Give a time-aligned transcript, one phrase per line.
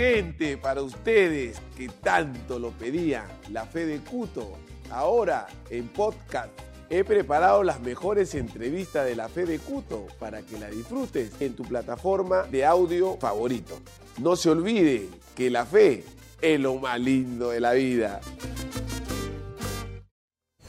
[0.00, 4.56] Gente, para ustedes que tanto lo pedían, la fe de Cuto,
[4.90, 6.48] ahora en podcast.
[6.88, 11.54] He preparado las mejores entrevistas de la fe de Cuto para que la disfrutes en
[11.54, 13.78] tu plataforma de audio favorito.
[14.16, 15.06] No se olvide
[15.36, 16.02] que la fe
[16.40, 18.22] es lo más lindo de la vida.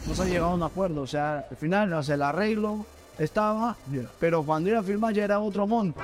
[0.08, 2.86] No se ha llegado a un acuerdo, o sea, al final, o sea, el arreglo
[3.18, 3.78] estaba,
[4.20, 6.02] pero cuando iba a firmar ya era otro monto.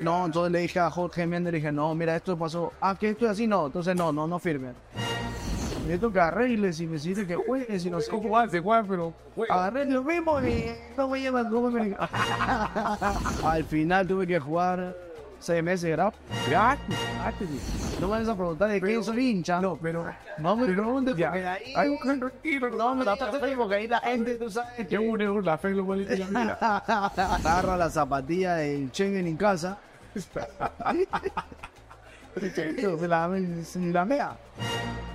[0.00, 3.10] No, entonces le dije a Jorge Méndez, le dije, no, mira, esto pasó, ah, que
[3.10, 4.74] esto es así, no, entonces no, no, no firmen.
[5.84, 8.48] Necesito que arregles y me dice que juegues y no sé ¿Cómo?
[8.48, 9.12] Se juega, pero.
[9.50, 11.94] Agarré lo mismo y no me llevan como me...
[13.44, 14.96] Al final tuve que jugar
[15.44, 16.18] seis meses gratis.
[16.48, 17.48] Gratis, gratis.
[18.00, 19.60] No me vas a preguntar de quién soy hincha.
[19.60, 20.04] No, pero
[20.38, 21.74] No me preguntes porque ahí...
[21.76, 22.70] Hay un tranquilo.
[22.70, 24.98] No me preguntes porque ahí la gente, tú sabes Qué que...
[24.98, 26.58] bueno, la fe lo bonito de la vida.
[26.86, 29.78] Agarra la zapatilla del Schengen en casa.
[30.14, 30.28] Se
[33.08, 33.30] la,
[33.64, 34.36] se la mea.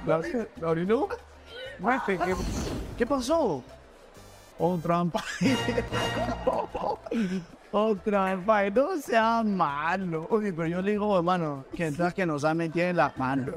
[0.06, 0.22] La
[0.62, 1.08] la orinó.
[2.06, 2.20] Que
[2.98, 3.64] ¿Qué pasó?
[4.59, 5.23] un trampa.
[7.72, 10.28] Otra vez, no sea malo.
[10.31, 13.53] Oye, pero yo le digo, hermano, que entonces que nos ha metido en las manos.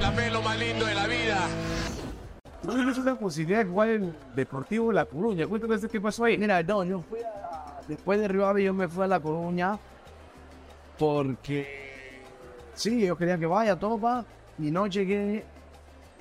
[0.00, 1.38] La fe es lo más lindo de la vida.
[2.64, 5.46] No tienes una posibilidad de jugar en Deportivo La Coruña.
[5.46, 6.36] Cuéntame qué pasó ahí.
[6.36, 7.80] Mira, no, yo fui a...
[7.86, 9.78] Después de Río Ave yo me fui a La Coruña
[10.98, 12.22] porque...
[12.74, 14.24] Sí, yo quería que vaya todo, pa.
[14.58, 15.44] Y no llegué...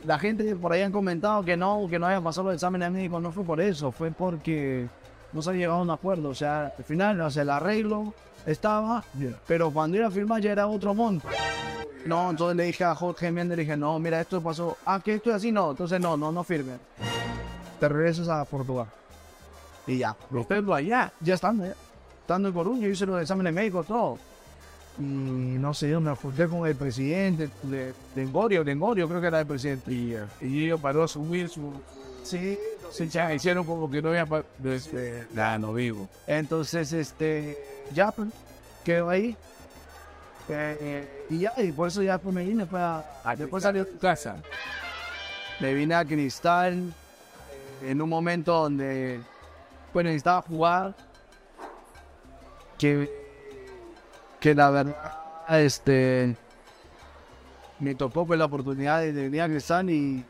[0.03, 3.19] La gente por ahí han comentado que no, que no haya pasado los exámenes médicos.
[3.19, 4.88] No fue por eso, fue porque
[5.36, 6.30] no se ha llegado a un acuerdo.
[6.30, 8.14] O sea, al final, o sea, el arreglo
[8.45, 9.03] estaba,
[9.45, 11.27] pero cuando iba a firmar ya era otro monto.
[12.05, 15.16] No, entonces le dije a Jorge Méndez, le dije, no, mira, esto pasó, ah, que
[15.16, 16.73] esto es así, no, entonces no, no, no firme.
[17.80, 18.88] Te regresas a Portugal.
[19.88, 21.11] Y ya, lo allá.
[21.19, 21.75] ya estando, ya.
[22.22, 24.17] Estando en Coruña, yo hice los exámenes médicos, todo.
[24.97, 29.20] Y no sé, yo me junté con el presidente de, de Engorio, de Engorio creo
[29.20, 29.92] que era el presidente.
[29.92, 31.73] Y, eh, y ellos paró a subir su.
[32.23, 32.58] Sí,
[32.91, 34.27] Se hicieron como que no había.
[34.63, 36.07] Este, nada, no vivo.
[36.27, 37.57] entonces, este,
[37.93, 38.29] ya, pues,
[38.83, 39.35] quedó ahí.
[40.47, 43.03] Eh, y ya, y por eso ya pues me vine, fue a,
[43.37, 44.37] después salió tu casa.
[45.59, 46.93] Me vine a Cristal
[47.81, 49.19] eh, en un momento donde
[49.91, 50.95] pues necesitaba jugar.
[52.77, 53.09] Que,
[54.39, 56.35] que la verdad, este,
[57.79, 60.23] me tocó pues la oportunidad de, de venir a Cristal y,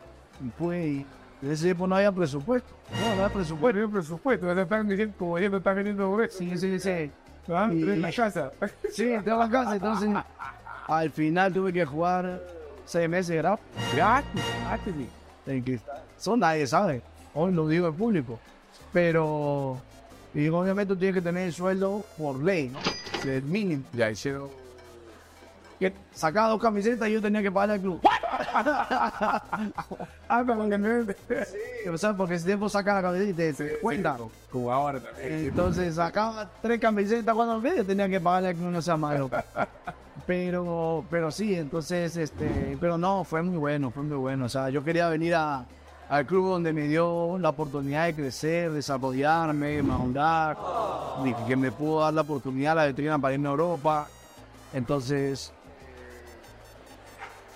[0.43, 1.05] y fue.
[1.41, 2.69] En ese tiempo no había presupuesto.
[2.91, 3.61] No, no había presupuesto.
[3.61, 4.51] Bueno, el presupuesto.
[4.61, 6.17] Están diciendo, como ya te están vendiendo.
[6.29, 7.11] Sí, sí, sí.
[7.49, 7.69] ¿Ah?
[7.71, 8.51] Y- En la casa.
[8.91, 10.09] Sí, tengo la casa, entonces
[10.87, 12.41] al final tuve que jugar
[12.85, 13.65] seis meses gratis.
[13.95, 14.93] Gratis, gratis.
[15.45, 16.01] En Cristal.
[16.17, 17.01] Eso nadie sabe.
[17.33, 18.39] Hoy lo digo en público.
[18.93, 19.77] Pero,
[20.33, 22.79] y obviamente tú tienes que tener el sueldo por ley, ¿no?
[23.29, 23.83] El mínimo.
[23.93, 24.49] Ya hicieron.
[26.13, 27.99] Sacaba dos camisetas y yo tenía que pagar al club.
[30.27, 31.03] Ah, pero que no.
[31.03, 34.17] Sí, o sea, porque ese tiempo saca la camiseta y te, te cuenta.
[34.51, 35.45] Como ahora también.
[35.45, 39.29] Entonces sacaba tres camisetas cuando me tenía que pagarle al club, no sea malo.
[40.25, 44.45] Pero, pero sí, entonces, este, pero no, fue muy bueno, fue muy bueno.
[44.45, 45.65] O sea, yo quería venir a,
[46.09, 50.57] al club donde me dio la oportunidad de crecer, desarrollarme, madurar,
[51.23, 54.07] y que me pudo dar la oportunidad, la vitrina para irme a Europa.
[54.73, 55.53] Entonces,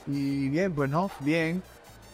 [0.09, 1.61] y bien, pues no, bien.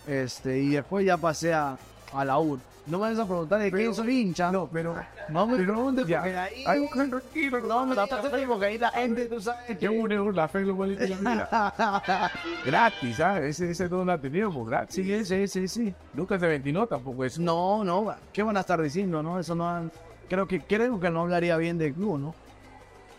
[0.07, 1.77] Este, y después ya pasé a,
[2.13, 2.59] a la U.
[2.87, 4.51] No me vas a preguntar de quién soy hincha.
[4.51, 4.95] No, pero.
[5.29, 6.19] No me preguntes Ya.
[6.19, 7.59] porque ahí, Hay un tranquilo.
[7.61, 10.75] no me preguntes porque ahí la gente, tú sabes Qué que bueno, la fe lo
[10.75, 12.31] bonito de la vida.
[12.65, 13.59] Gratis, ¿sabes?
[13.59, 14.95] Ese, ese todo tenido, pues gratis.
[14.95, 15.95] Sí, sí, sí, sí.
[16.13, 17.41] Nunca se ventiló tampoco eso.
[17.41, 19.39] No, no, ¿qué van a estar diciendo, no?
[19.39, 19.91] Eso no han-
[20.29, 22.35] creo que creo que no hablaría bien del club, ¿no?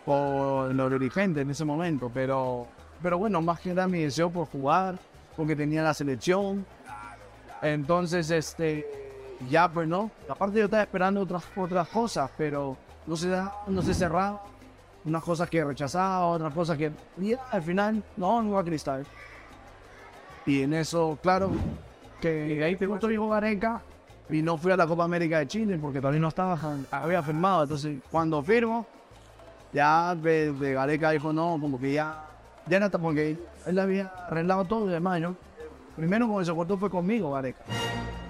[0.05, 2.67] O los dirigentes en ese momento, pero
[3.01, 4.97] pero bueno, más que nada mi deseo por jugar,
[5.35, 6.65] porque tenía la selección.
[7.61, 8.85] Entonces, este
[9.49, 12.75] ya pues no, aparte yo estaba esperando otras otras cosas, pero
[13.05, 14.43] no se da- no se cerraba.
[15.05, 16.91] Unas cosas que rechazaba, otras cosas que
[17.21, 19.05] y al final no, no va a cristal.
[20.45, 21.51] Y en eso, claro,
[22.19, 23.81] que ahí te gustó hijo Gareca
[24.29, 26.57] y no fui a la Copa América de Chile porque todavía no estaba,
[26.91, 27.63] había firmado.
[27.63, 28.85] Entonces, cuando firmo,
[29.71, 32.23] ya de, de Gareca dijo no, como que ya,
[32.69, 35.35] ya no está, porque él había arreglado todo y demás, ¿no?
[35.95, 37.59] Primero como se cortó fue conmigo, Gareca.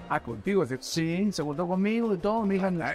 [0.10, 0.66] Ah, contigo.
[0.66, 0.78] Se...
[0.80, 2.68] Sí, se cortó conmigo y todo, mi hija.
[2.68, 2.94] Ah.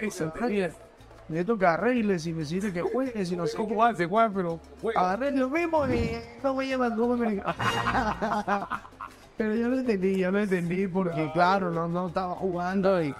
[1.29, 3.95] Necesito que arregles y me dice que juegues y no sé ¿Cómo?
[3.95, 4.59] Se juega, pero.
[4.95, 7.41] Agarré lo mismo y no me llevan como me
[9.37, 13.15] Pero yo lo entendí, yo lo entendí porque claro, no, no estaba jugando y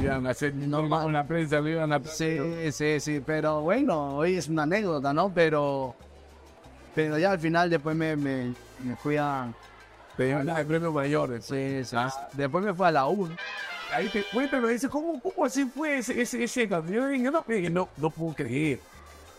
[0.00, 1.06] iban a hacer normal.
[1.06, 2.38] Una prensa iban a sí,
[2.70, 5.30] sí, sí, pero bueno, hoy es una anécdota, ¿no?
[5.34, 5.94] Pero
[6.98, 8.52] Pero ya al final después me, me,
[8.82, 9.52] me fui a...
[10.16, 11.44] Dieron la de premios mayores.
[11.44, 11.96] Sí, sí.
[12.32, 13.28] Después me fui a la U.
[13.94, 16.66] Ahí te cuentan, me dice, ¿cómo, cómo así fue ese, ese, ese?
[16.66, 18.80] Yo no, no, no puedo creer.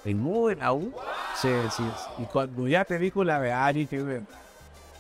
[0.06, 0.94] En modo de la U.
[1.36, 1.84] Sí, sí.
[2.20, 4.22] Y cuando ya te vi con la de Ari, que ver.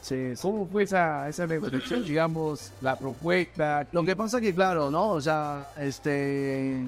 [0.01, 0.41] Sí, sí.
[0.41, 3.87] ¿Cómo fue esa, esa negociación, digamos, la propuesta?
[3.93, 5.11] Lo que pasa que, claro, ¿no?
[5.11, 6.85] O sea, este.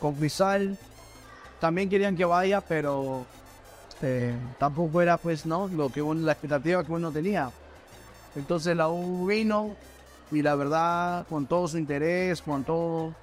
[0.00, 0.76] Con Cristal
[1.60, 3.24] también querían que vaya, pero.
[4.02, 5.68] Eh, tampoco era, pues, ¿no?
[5.68, 7.50] Lo que uno, la expectativa que uno tenía.
[8.36, 9.74] Entonces la U vino
[10.30, 13.14] y la verdad, con todo su interés, con todo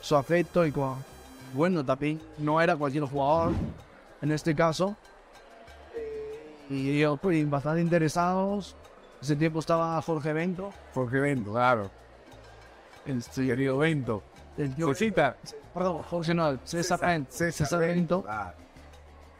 [0.00, 0.96] su afecto y con.
[1.54, 3.52] Bueno, también no era cualquier jugador
[4.20, 4.96] en este caso.
[6.70, 8.76] Y ellos, pues, bastante interesados.
[9.22, 10.70] Ese tiempo estaba Jorge Bento.
[10.94, 11.90] Jorge Bento, claro.
[13.06, 14.22] El querido Bento.
[14.56, 15.36] El Cosita.
[15.72, 17.32] Perdón, Jorge no, César Bento.
[17.32, 18.24] César Bento.
[18.28, 18.52] Ah,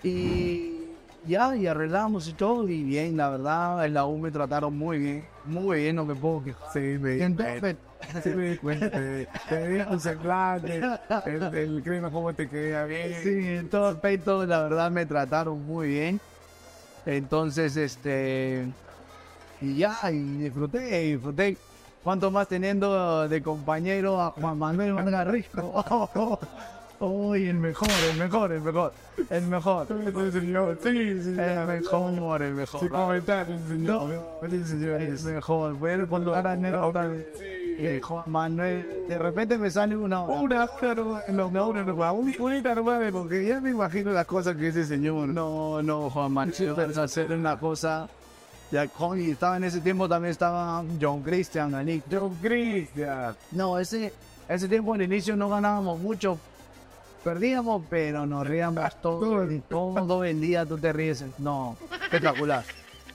[0.03, 4.77] Y ya, y arreglamos y todo, y bien, la verdad, en la U me trataron
[4.77, 6.69] muy bien, muy bien, no me puedo quejar.
[6.73, 7.77] sí, me Entonces,
[8.23, 8.91] sí me di cuenta.
[8.91, 10.79] Te te vi un semblante,
[11.25, 13.13] el, el clima cómo te queda bien.
[13.23, 16.21] sí, en todo aspecto, la verdad, me trataron muy bien.
[17.05, 18.75] Entonces, este,
[19.61, 21.59] y ya, y disfruté, y disfruté.
[22.03, 25.85] Cuanto más teniendo de compañero a Juan Manuel Vargas Risco.
[27.01, 28.93] Uy, el mejor, el mejor, el mejor,
[29.31, 29.87] el mejor.
[29.87, 30.79] Sí, señor.
[30.83, 32.81] Sí, sí, El mejor, el mejor.
[32.81, 34.25] Sí, comentario, señor.
[34.51, 35.03] Sí, señor.
[35.03, 39.05] Es mejor, voy a contar anécdota de de Juan Manuel.
[39.09, 40.23] De repente me sale una.
[40.23, 44.57] Una, pero no, no, no, no, un bonita hermana, porque ya me imagino las cosas
[44.57, 45.29] que ese señor.
[45.29, 48.09] No, no, Juan Manuel, hacer una cosa.
[48.73, 52.03] Ya, con- y estaba en ese tiempo también estaba John Christian, Anik.
[52.11, 53.35] John Christian.
[53.53, 54.13] No, ese,
[54.49, 56.37] ese tiempo al inicio no ganábamos mucho.
[57.29, 61.23] Perdíamos, pero nos reíamos todo, todo el día tú te ríes.
[61.37, 62.65] No, espectacular.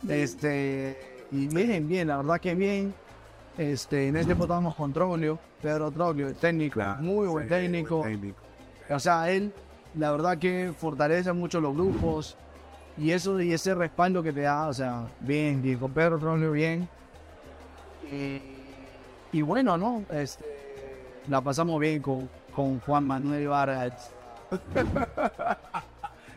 [0.07, 2.93] Este, y bien, bien, la verdad que bien.
[3.57, 8.03] Este, en este tiempo estábamos con Troglio, Pedro Troglio, el técnico, muy buen técnico.
[8.03, 8.37] técnico.
[8.91, 9.51] O sea, él,
[9.95, 12.37] la verdad que fortalece mucho los grupos
[12.99, 16.51] y eso y ese respaldo que te da, o sea, bien, bien, con Pedro Troglio
[16.51, 16.87] bien.
[18.11, 18.41] Y,
[19.31, 20.03] y bueno, ¿no?
[20.11, 20.45] Este,
[21.27, 24.11] la pasamos bien con, con Juan Manuel Vargas.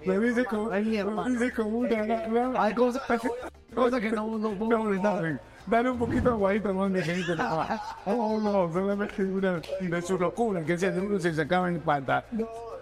[0.07, 1.31] Me dice como, mi hermano.
[1.31, 3.03] dice como una, Hay cosas,
[3.75, 7.35] cosas que no, no puedo No, no, dale un poquito aguadito, no me gente.
[7.35, 7.67] No,
[8.41, 12.25] no, solamente una de su locura, que ese uno se sacaba en pata.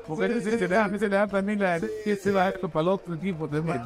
[0.06, 2.50] Porque a veces se le da, a veces le da también la que se va
[2.50, 3.80] esto para el otro equipo también.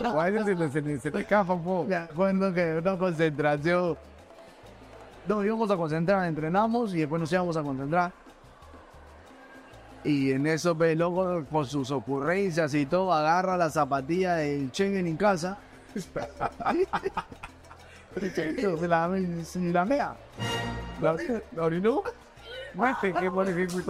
[0.00, 0.14] ¿no?
[0.14, 1.84] O a veces se le, se le, se escapa un poco.
[1.84, 3.98] Me acuerdo que una concentración.
[5.28, 8.12] No, íbamos a concentrar, entrenamos y después nos íbamos a concentrar.
[10.06, 15.08] Y en eso, ve, loco, con sus ocurrencias y todo, agarra la zapatilla del Schengen
[15.08, 15.58] en casa.
[15.94, 16.08] se
[18.88, 19.10] la,
[19.42, 20.14] se la mea.
[21.02, 21.16] ¿La
[21.56, 22.04] la orinó?
[22.76, 23.12] Pone que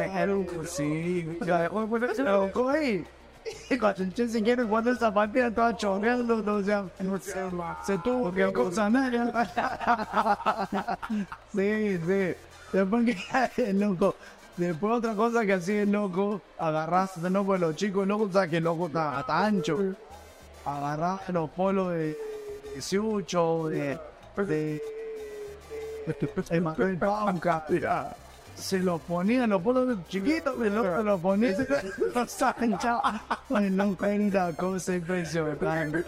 [0.07, 3.05] pero sí, ya dejó de ponerse la ahí.
[3.71, 6.87] Y cuando el Chen se quiere cuando esa zapatilla estaba chorreando, o sea,
[7.85, 9.13] se tuvo que sanar.
[11.53, 12.35] sí, sí.
[12.73, 13.17] Después
[13.57, 14.17] que loco.
[14.57, 18.33] Después otra cosa que hacía el loco, agarrarse, no, pues los chicos, el loco, o
[18.33, 19.79] sea, que loco está, está ancho.
[20.65, 22.19] Agarrar los polos de,
[22.75, 23.99] de Siucho, de,
[24.37, 24.83] de,
[26.51, 27.67] de Manuel Pauca.
[28.57, 31.67] Se los ponía, los polos chiquitos, el loco se los ponía, se
[32.15, 33.23] los hinchaba.
[33.51, 36.05] El loco era una cosa impresionante.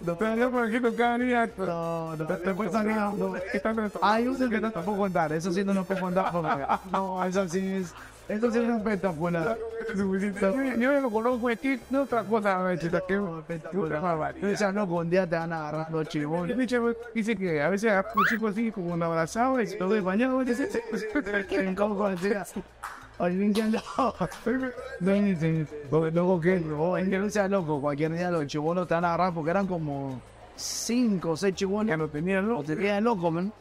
[0.00, 1.50] No te vayas por aquí cada día.
[1.56, 3.12] No, no, Después salía.
[3.16, 3.92] No, esta no es.
[4.00, 6.32] Hay uno que no te puedo contar, eso sí no lo puedo contar
[6.92, 7.94] no, eso sí es,
[8.28, 9.58] eso sí es espectacular.
[10.78, 14.34] Yo, lo conozco aquí, no otra cosa, me chica, que Espectacular.
[14.34, 16.56] Decía, no, un día te van a agarrar los chibones.
[17.14, 20.44] Dice que a veces un chico así como un abrazado y se lo ve bañado.
[20.44, 20.68] Dice,
[21.76, 22.46] ¿Cómo decía?
[23.20, 23.82] Bien que no.
[25.00, 28.46] No, ni si- porque luego que, no, es que no sea loco, cualquier día los
[28.46, 30.20] chibonos te van a agarrar porque eran como
[30.56, 31.88] cinco o seis chibones.
[31.90, 32.58] ya no tenía, ¿no?
[32.58, 33.52] O te quedas loco, man.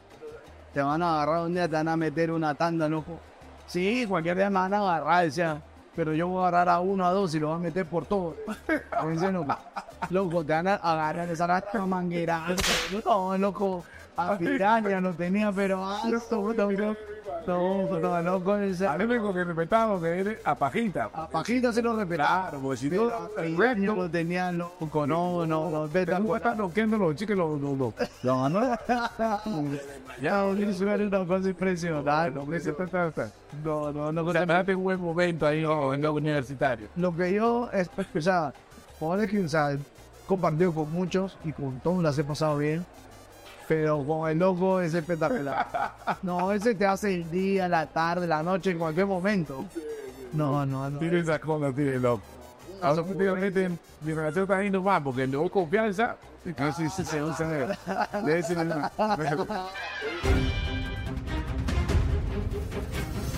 [0.74, 3.20] Te van a agarrar un día, te van a meter una tanda, loco.
[3.66, 5.62] Sí, cualquier día me van a agarrar, decía.
[5.96, 8.06] Pero yo voy a agarrar a uno, a dos y lo voy a meter por
[8.06, 8.36] todo.
[9.12, 9.58] Dice, loco,
[10.12, 12.46] loco, te van a agarrar esa rata manguera.
[13.04, 13.84] No, loco,
[14.16, 16.54] a piraña no tenía, pero alto,
[17.48, 21.10] no, no, no, loco, ese- A mí me que respetaba que eres a pajita.
[21.14, 22.50] a Pajita se lo respetaba.
[22.50, 26.38] Claro, porque si no, el resto, lo tenían, loco, no, no, no, espectacular.
[26.38, 27.94] están bloqueando los chicos, los, los.
[28.24, 28.60] No, no.
[30.22, 32.32] Ya, eso era una cosa impresionante.
[32.32, 32.46] No.
[33.64, 34.24] No, no, no.
[34.26, 36.88] O sea, me daste un buen momento ahí en lo universitario.
[36.96, 38.52] Lo que yo, es, o sea,
[39.00, 39.78] joder que, o sea,
[40.26, 42.84] compartido con muchos y con todos las he pasado bien.
[43.68, 45.94] Pero con el loco es espectacular.
[46.22, 49.66] No, ese te hace el día, la tarde, la noche, en cualquier momento.
[50.34, 51.00] No, no, no.
[51.00, 52.24] Tiene esa cosa, tiene loco.
[52.82, 53.70] Ahora, últimamente,
[54.02, 56.16] mi relación está yendo mal porque le doy confianza.
[56.56, 57.76] Casi se se usa
[58.26, 58.56] ese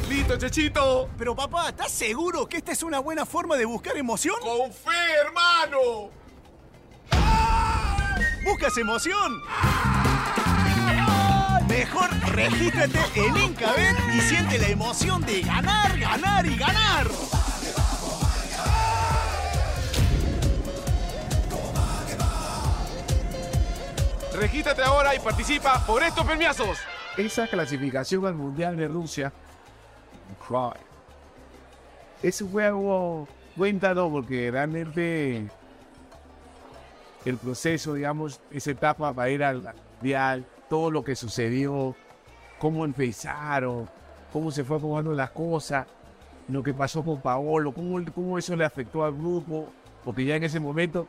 [0.07, 1.09] ¡Listo, Chechito!
[1.17, 4.36] Pero papá, ¿estás seguro que esta es una buena forma de buscar emoción?
[4.41, 4.91] ¡Con fe,
[5.25, 6.09] hermano!
[8.45, 9.41] ¿Buscas emoción?
[11.67, 17.07] Mejor regístrate en Incabet y siente la emoción de ganar, ganar y ganar.
[24.39, 26.77] Regístrate ahora y participa por estos premiazos.
[27.17, 29.33] Esa clasificación al Mundial de Rusia.
[30.47, 30.79] Cry.
[32.23, 35.47] Ese juego cuéntalo porque realmente
[37.25, 39.73] el proceso, digamos, esa etapa para ir al
[40.03, 41.94] Mundial, todo lo que sucedió,
[42.58, 43.89] cómo empezaron,
[44.32, 45.86] cómo se fue jugando las cosas,
[46.48, 49.68] lo que pasó con Paolo, cómo, cómo eso le afectó al grupo,
[50.06, 51.08] porque ya en ese momento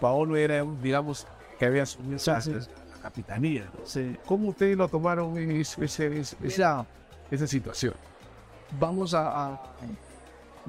[0.00, 1.26] Paolo era, digamos,
[1.58, 2.52] que había asumido Sí, la, sí.
[2.52, 3.64] la capitanía.
[3.76, 3.84] ¿no?
[3.84, 4.16] Sí.
[4.24, 6.86] ¿Cómo ustedes lo tomaron en ese- ese- ese- Mira,
[7.30, 7.94] esa situación?
[8.78, 9.62] vamos a, a-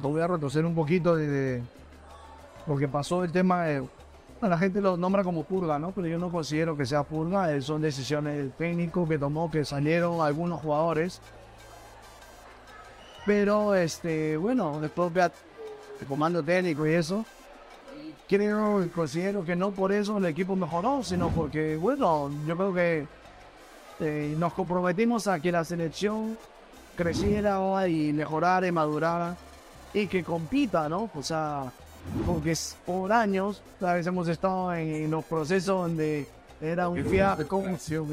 [0.01, 1.63] lo voy a retroceder un poquito de, de-
[2.65, 3.87] porque pasó el tema de
[4.47, 5.91] la gente lo nombra como purga, ¿no?
[5.91, 9.65] Pero yo no considero que sea purga, eh, son decisiones del técnico que tomó, que
[9.65, 11.21] salieron algunos jugadores.
[13.25, 15.31] Pero este, bueno, después vea
[15.99, 17.25] el comando técnico y eso.
[18.27, 23.07] Creo considero que no por eso el equipo mejoró, sino porque, bueno, yo creo que
[23.99, 26.37] eh, nos comprometimos a que la selección
[26.95, 29.35] creciera y mejorara y madurara
[29.93, 31.09] y que compita, ¿no?
[31.15, 31.71] O sea,
[32.25, 34.05] porque es- por años, ¿sabes?
[34.07, 36.27] Hemos estado en, los procesos donde
[36.61, 37.63] era un fiasco,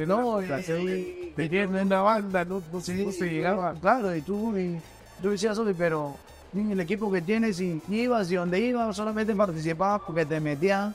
[0.07, 3.75] no, y- Teniendo una banda, no, no, Sí, no se llegaba.
[3.75, 4.79] Claro, y tú, y,
[5.23, 6.17] tú decías, "Oye, pero
[6.55, 10.95] el equipo que tienes, y ibas y donde ibas, solamente participabas porque te metían.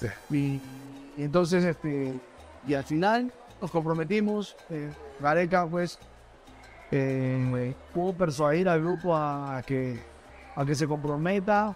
[0.00, 0.06] Sí.
[0.30, 0.36] Y,
[1.20, 2.14] y entonces, este,
[2.66, 4.56] y al final nos comprometimos.
[4.70, 5.98] Eh, Gareca, pues,
[6.90, 9.98] eh, pudo persuadir al grupo a que,
[10.54, 11.74] a que se comprometa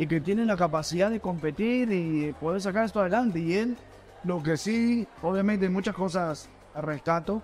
[0.00, 3.38] y que tiene la capacidad de competir y poder sacar esto adelante.
[3.38, 3.76] Y él,
[4.24, 7.42] lo que sí, obviamente, muchas cosas rescato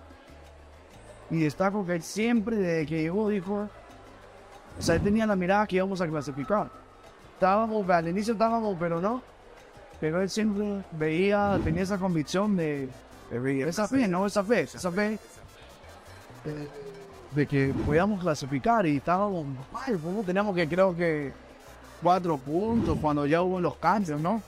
[1.29, 3.69] y destaco que él siempre, desde que llegó, dijo,
[4.79, 6.71] o sea, él tenía la mirada que íbamos a clasificar.
[7.35, 9.21] Estábamos, al inicio estábamos, pero no.
[9.99, 12.89] Pero él siempre veía, tenía esa convicción de,
[13.67, 15.19] esa fe, no esa fe, esa fe
[17.35, 21.45] de, que podíamos clasificar y estábamos mal, teníamos que creo que
[22.01, 24.41] cuatro puntos cuando ya hubo los cambios, ¿no?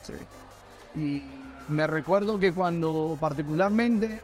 [0.96, 1.24] Y
[1.68, 4.22] me recuerdo que cuando particularmente,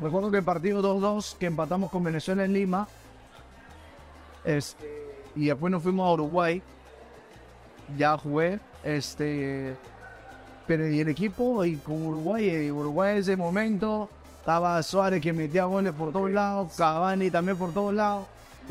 [0.00, 2.88] recuerdo que el partido 2-2 que empatamos con Venezuela en Lima,
[4.44, 6.62] este, y después nos fuimos a Uruguay,
[7.96, 9.76] ya jugué, este,
[10.66, 14.08] pero y el equipo y con Uruguay, y Uruguay en ese momento
[14.40, 18.26] estaba Suárez que metía goles por todos lados, Cavani también por todos lados,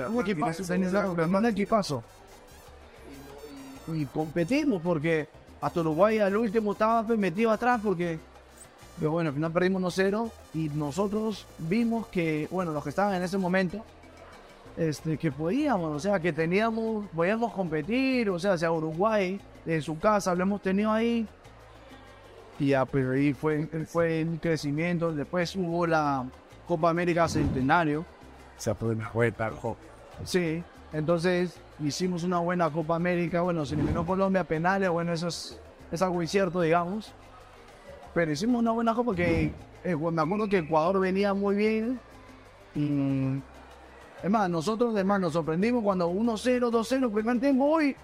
[0.09, 2.03] un equipazo, un equipazo
[3.93, 5.27] y competimos porque
[5.61, 8.19] hasta Uruguay al último estaba pues, metido atrás porque
[8.99, 13.23] pero bueno, al final perdimos 1-0 y nosotros vimos que, bueno, los que estaban en
[13.23, 13.83] ese momento,
[14.77, 19.99] este, que podíamos, o sea, que teníamos, podíamos competir, o sea, hacia Uruguay, en su
[19.99, 21.27] casa, lo hemos tenido ahí.
[22.57, 25.11] Y ya, pero ahí fue, fue el crecimiento.
[25.11, 26.25] Después hubo la
[26.65, 28.05] Copa América Centenario.
[28.57, 29.51] Se fue una vuelta.
[30.23, 30.63] Sí,
[30.93, 33.41] entonces hicimos una buena Copa América.
[33.41, 35.59] Bueno, se eliminó Colombia a penales, bueno, eso es,
[36.01, 37.13] algo incierto, digamos.
[38.13, 39.51] Pero hicimos una buena Copa que
[39.83, 41.99] eh, me acuerdo que Ecuador venía muy bien.
[42.75, 43.41] Y
[44.23, 47.95] es más, nosotros además nos sorprendimos cuando 1-0, 2-0, primer tiempo hoy.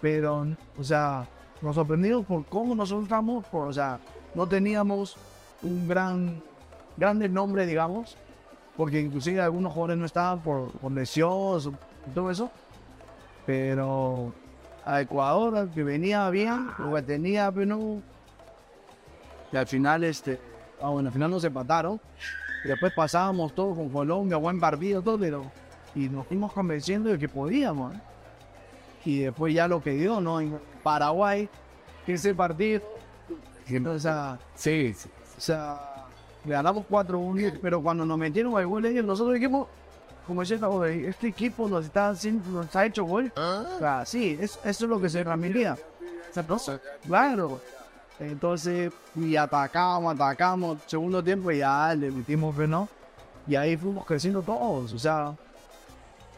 [0.00, 0.46] Pero,
[0.78, 1.26] o sea,
[1.62, 3.98] nos sorprendimos por cómo nosotros estamos, por, o sea,
[4.34, 5.16] no teníamos
[5.62, 6.42] un gran,
[6.96, 8.16] grande nombre, digamos
[8.76, 12.50] porque inclusive algunos jugadores no estaban por, por lesiones y todo eso.
[13.46, 14.32] Pero
[14.84, 18.02] a Ecuador, que venía bien, lo que tenía, pero no.
[19.52, 20.40] Y al final, este.
[20.80, 22.00] Ah, bueno, al final nos empataron.
[22.64, 25.44] Y después pasábamos todo con Colombia, buen partido, todo, pero.
[25.94, 27.94] Y nos fuimos convenciendo de que podíamos.
[27.94, 28.00] ¿eh?
[29.04, 30.40] Y después ya lo que dio, ¿no?
[30.40, 31.48] En Paraguay,
[32.04, 32.82] que ese partido.
[33.98, 35.08] Sea, Sí, sí.
[35.38, 35.93] o sea,
[36.44, 39.66] ganamos 4-1, pero cuando nos metieron el gol ellos, nosotros dijimos,
[40.26, 40.58] como decía
[41.08, 43.32] este equipo nos está haciendo, nos ha hecho gol.
[43.36, 45.76] O sea, sí, es- eso es lo que se transmitía.
[47.06, 47.60] Claro.
[48.18, 50.78] Entonces, y atacamos, atacamos.
[50.86, 52.88] Segundo tiempo ya le metimos freno.
[53.46, 54.92] Y ahí fuimos creciendo todos.
[54.92, 55.34] O sea,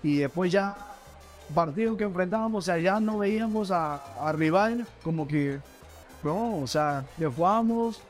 [0.03, 0.75] y después ya,
[1.55, 5.61] partido que enfrentábamos, o sea, ya no veíamos a, a rival como que,
[6.25, 8.01] no, o sea, le jugábamos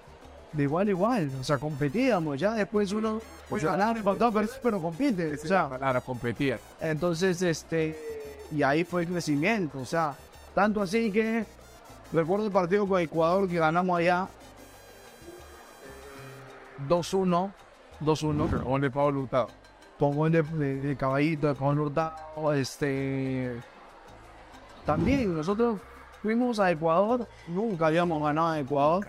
[0.53, 1.31] de igual a igual.
[1.41, 2.39] O sea, competíamos.
[2.39, 5.35] Ya después uno puede ganar, empatar, pero, compite.
[5.35, 6.59] O sea, Para competir.
[6.81, 7.99] entonces, este,
[8.53, 10.15] y ahí fue el crecimiento, o sea,
[10.55, 11.45] tanto así que
[12.13, 14.29] recuerdo el partido con Ecuador que ganamos allá
[16.89, 17.51] 2-1,
[18.01, 19.49] 2-1, Con el Pablo Hurtado.
[19.99, 23.57] con gol de, de- de caballito, de Hurtado, este,
[24.85, 25.81] también nosotros
[26.23, 29.07] fuimos a Ecuador, nunca habíamos ganado a Ecuador,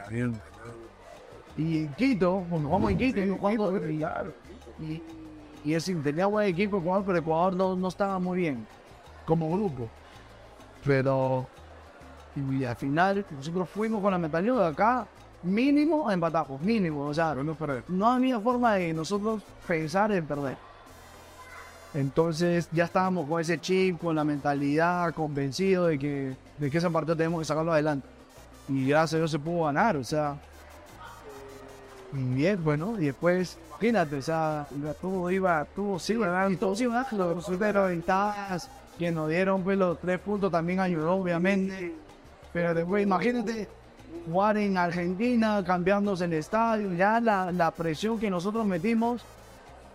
[1.57, 3.81] y en Quito, cuando jugamos en Quito, jugamos-
[4.79, 5.01] y,
[5.65, 8.65] y es decir, tenía buen equipo Ecuador, pero Ecuador no, no estaba muy bien
[9.25, 9.89] como grupo.
[10.85, 11.47] Pero
[12.35, 15.07] y al final nosotros fuimos con la mentalidad de acá,
[15.41, 17.05] mínimo empatamos, mínimo.
[17.07, 17.83] O sea, No perder.
[17.87, 20.55] no había forma de nosotros pensar en perder.
[21.93, 26.89] Entonces ya estábamos con ese chip, con la mentalidad, convencido de que, de que ese
[26.91, 28.07] partido tenemos que sacarlo adelante.
[28.69, 30.35] Y gracias a Dios se pudo ganar, o sea.
[32.17, 34.65] Y bien, bueno, y después, imagínate, o sea,
[34.99, 36.49] todo iba, todo sí, ¿verdad?
[36.49, 37.07] Y todo sí, ¿verdad?
[37.11, 41.93] Los resultados ventajas que nos dieron, pues los tres puntos también ayudó, obviamente.
[42.51, 43.67] Pero después, imagínate,
[44.25, 49.21] jugar en Argentina, cambiándose el estadio, ya la, la presión que nosotros metimos.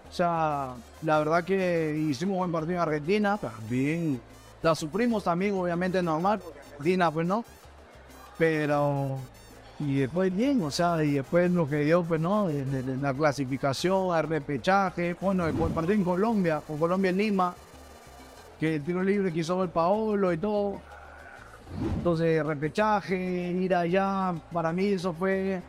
[0.08, 3.36] O sea, la verdad que hicimos buen partido en Argentina.
[3.38, 4.20] También.
[4.62, 7.44] La sufrimos también, obviamente, normal, porque Argentina, pues no.
[8.38, 9.18] Pero.
[9.84, 14.14] Y después bien, o sea, y después lo que dio, pues no, de- la clasificación,
[14.14, 17.54] al repechaje, bueno, el en Colombia, con Colombia en Lima,
[18.60, 20.80] que el tiro libre que hizo el Paolo y todo.
[21.96, 25.60] Entonces, repechaje, ir allá, para mí eso fue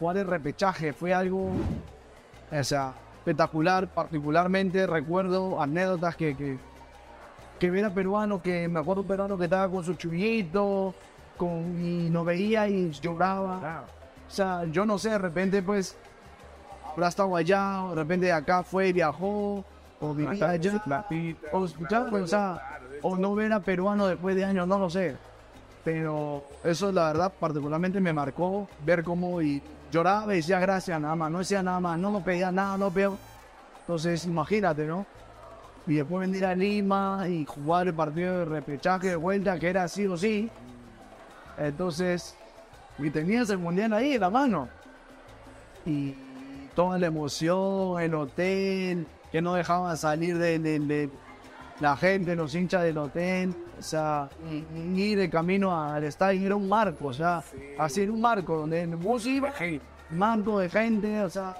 [0.00, 1.50] jugar el repechaje, fue algo,
[2.50, 6.58] o sea, espectacular, particularmente recuerdo anécdotas que, que,
[7.60, 10.92] que ver a peruano, que me acuerdo un peruano que estaba con su chullito,
[11.42, 13.84] con, y nos veía y lloraba.
[14.28, 15.96] O sea, yo no sé, de repente pues
[16.92, 19.64] habrá estado allá, de repente de acá fue, viajó,
[20.00, 20.80] o vivía allá,
[21.52, 21.66] o
[22.10, 25.16] pues, o sea, o no ver a peruano después de años, no lo sé.
[25.84, 31.16] Pero eso la verdad particularmente me marcó ver cómo y lloraba y decía gracias nada
[31.16, 33.18] más, no decía nada más, no me pedía nada, no veo.
[33.80, 35.04] Entonces imagínate, ¿no?
[35.88, 39.88] Y después venir a Lima y jugar el partido de repechaje de vuelta, que era
[39.88, 40.48] sí o sí.
[41.58, 42.36] Entonces,
[42.98, 44.68] y tenías el mundial ahí en la mano.
[45.84, 46.14] Y
[46.74, 51.10] toda la emoción, el hotel, que no dejaban salir de, de- de
[51.80, 53.54] la gente, los hinchas del hotel.
[53.78, 54.28] O sea,
[54.94, 57.42] ir de camino al estadio era un marco, o sea,
[57.78, 59.50] así era un marco donde el bus iba,
[60.10, 61.56] marco de gente, o sea,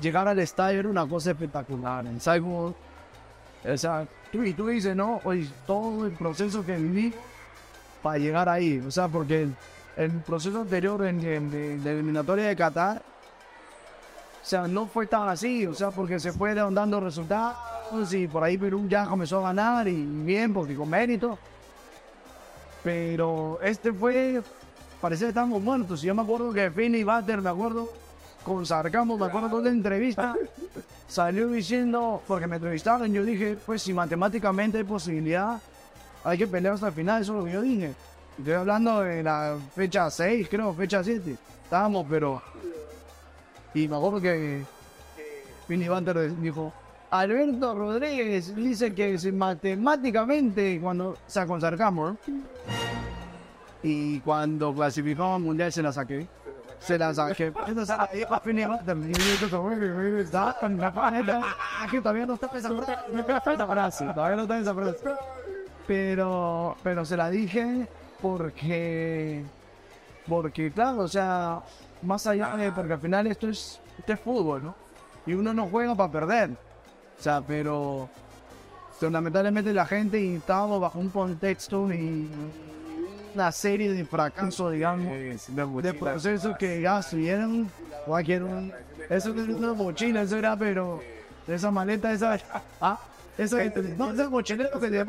[0.00, 2.04] llegar al estadio era una cosa espectacular.
[2.04, 2.74] En Saigon,
[3.64, 7.14] o sea, tú, y tú dices, no, oye, todo el proceso que viví
[8.06, 9.54] para llegar ahí, o sea, porque el,
[9.96, 15.28] el proceso anterior en, en- de, de eliminatoria de Qatar, o sea, no fue tan
[15.28, 19.48] así, o sea, porque se fueron dando resultados y por ahí Perú ya comenzó a
[19.48, 21.36] ganar y bien, porque con mérito.
[22.84, 24.40] Pero este fue,
[25.00, 26.00] parecía que estábamos muertos.
[26.02, 27.88] Yo me acuerdo que Finney Butter, me acuerdo,
[28.44, 30.36] con Sarcamo, me acuerdo de la entrevista,
[31.08, 35.60] salió diciendo, porque me entrevistaron, yo dije, pues si matemáticamente hay posibilidad,
[36.26, 37.94] hay que pelear hasta el final, eso es lo que yo dije.
[38.36, 41.36] Estoy hablando de la fecha 6, creo, fecha 7.
[41.62, 42.42] Estábamos, pero...
[43.72, 44.64] Y me acuerdo que
[45.68, 46.72] Finney Butter dijo,
[47.10, 52.16] Alberto Rodríguez dice que matemáticamente, cuando, o sea, con Sarcamo, ¿no?
[53.82, 56.26] Y cuando clasificamos al mundial se la saqué.
[56.80, 57.52] Se la saqué.
[57.66, 61.42] Entonces, ahí a Finney Butter, y yo dije, "Bueno, está en la página".
[61.44, 62.50] Ah, que todavía no está.
[62.54, 65.35] Esa frase, Todavía no está esa frase.
[65.86, 67.86] Pero, pero se la dije
[68.20, 69.42] porque,
[70.28, 71.60] porque claro, o sea,
[72.02, 74.74] más allá de, porque al final esto es, esto es fútbol, ¿no?
[75.26, 76.50] Y uno no juega para perder.
[77.18, 78.08] O sea, pero
[78.98, 82.28] fundamentalmente la gente y estábamos bajo un contexto y
[83.34, 85.12] una serie de fracasos, digamos,
[85.82, 87.70] de procesos que ya estuvieron,
[88.06, 88.72] cualquier un,
[89.10, 91.00] eso era una mochila, eso era, pero
[91.46, 92.38] esa maleta, esa,
[92.80, 92.98] ah,
[93.38, 95.04] eso te- no, mochilero que te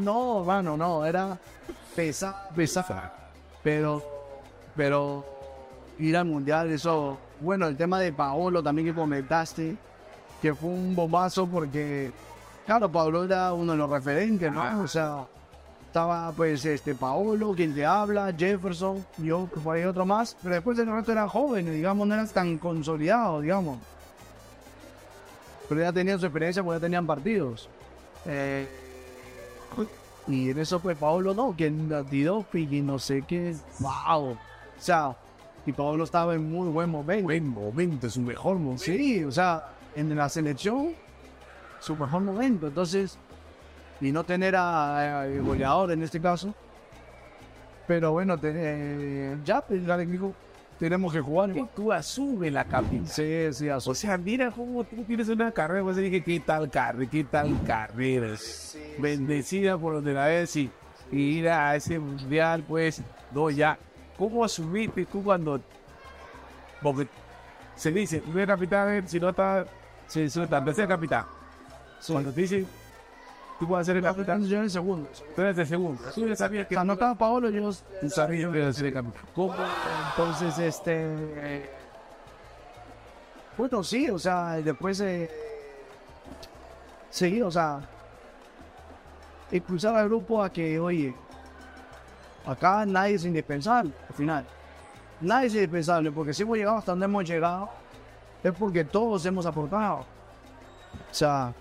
[0.00, 1.36] no, mano, no, era
[1.94, 3.12] pesada, pesada,
[3.62, 4.02] pero,
[4.76, 5.24] pero
[5.98, 9.76] ir al mundial, eso, bueno, el tema de Paolo también que comentaste,
[10.40, 12.12] que fue un bombazo porque,
[12.66, 14.82] claro, Pablo era uno de los referentes, ¿no?
[14.82, 15.24] O sea,
[15.86, 20.54] estaba pues este Paolo, quien te habla, Jefferson, yo, que por ahí otro más, pero
[20.54, 23.78] después el resto eran jóvenes, digamos, no eran tan consolidados, digamos.
[25.68, 27.68] Pero ya tenían su experiencia porque ya tenían partidos.
[28.26, 28.66] Eh,
[30.28, 34.30] y en eso pues Paolo no, que antidoping y no sé qué, wow.
[34.32, 34.38] O
[34.78, 35.16] sea,
[35.64, 37.24] y Paolo estaba en muy buen momento.
[37.24, 38.82] Buen momento, es un mejor momento.
[38.84, 40.92] Sí, o sea, en la selección,
[41.80, 42.66] su mejor momento.
[42.68, 43.18] Entonces,
[44.00, 46.54] y no tener a, a- el goleador en este caso.
[47.86, 50.32] Pero bueno, te- eh, ya, pues, ya le digo,
[50.78, 51.52] tenemos que jugar.
[51.52, 53.06] Que tú asumes la capital.
[53.08, 55.82] Sí, sí, O aso- sea, mira cómo tú tienes una carrera.
[55.82, 57.10] Pues dije, ¿qué tal carrera?
[57.10, 58.34] ¿Qué tal carrera?
[58.98, 60.70] Bendecida por donde la ves y,
[61.10, 63.78] y ir a ese mundial, pues, no, ya.
[64.18, 65.60] ¿Cómo asumiste tú cuando.?
[66.82, 67.06] Porque
[67.74, 69.66] se dice, tú eres capitán, si no está.
[70.06, 71.24] Si no está, tercer capitán.
[72.06, 72.66] Cuando te dicen,
[73.58, 75.08] tú a ser el capitán, Yo en el segundo.
[75.34, 76.02] tú eres el segundo.
[76.14, 78.72] Tú ya sabías O que sea, no estaba Paolo, yo tú sabías que ibas a
[78.72, 79.22] ser el capitán.
[79.34, 79.54] ¿Cómo?
[80.10, 81.70] Entonces, este.
[83.56, 85.00] Bueno, sí, o sea, después.
[85.00, 85.30] Eh,
[87.10, 87.80] sí, o sea.
[89.52, 91.14] Impulsar al grupo a que, oye,
[92.44, 94.44] acá nadie es indispensable, al final.
[95.20, 97.70] Nadie es indispensable, porque si hemos llegado hasta donde hemos llegado,
[98.42, 99.98] es porque todos hemos aportado.
[99.98, 101.54] O sea,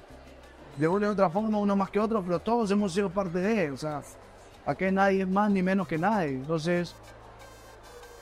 [0.77, 3.71] de una u otra forma, uno más que otro, pero todos hemos sido parte de,
[3.71, 4.01] o sea,
[4.65, 6.29] aquí nadie es más ni menos que nadie.
[6.29, 6.95] Entonces,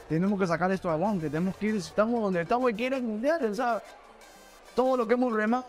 [0.07, 3.55] tenemos que sacar esto adelante, tenemos que ir, estamos donde estamos y quieren mundial, o
[3.55, 3.81] sea,
[4.75, 5.65] todo lo que hemos remado.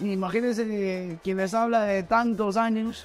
[0.00, 3.04] Imagínense quien les habla de tantos años,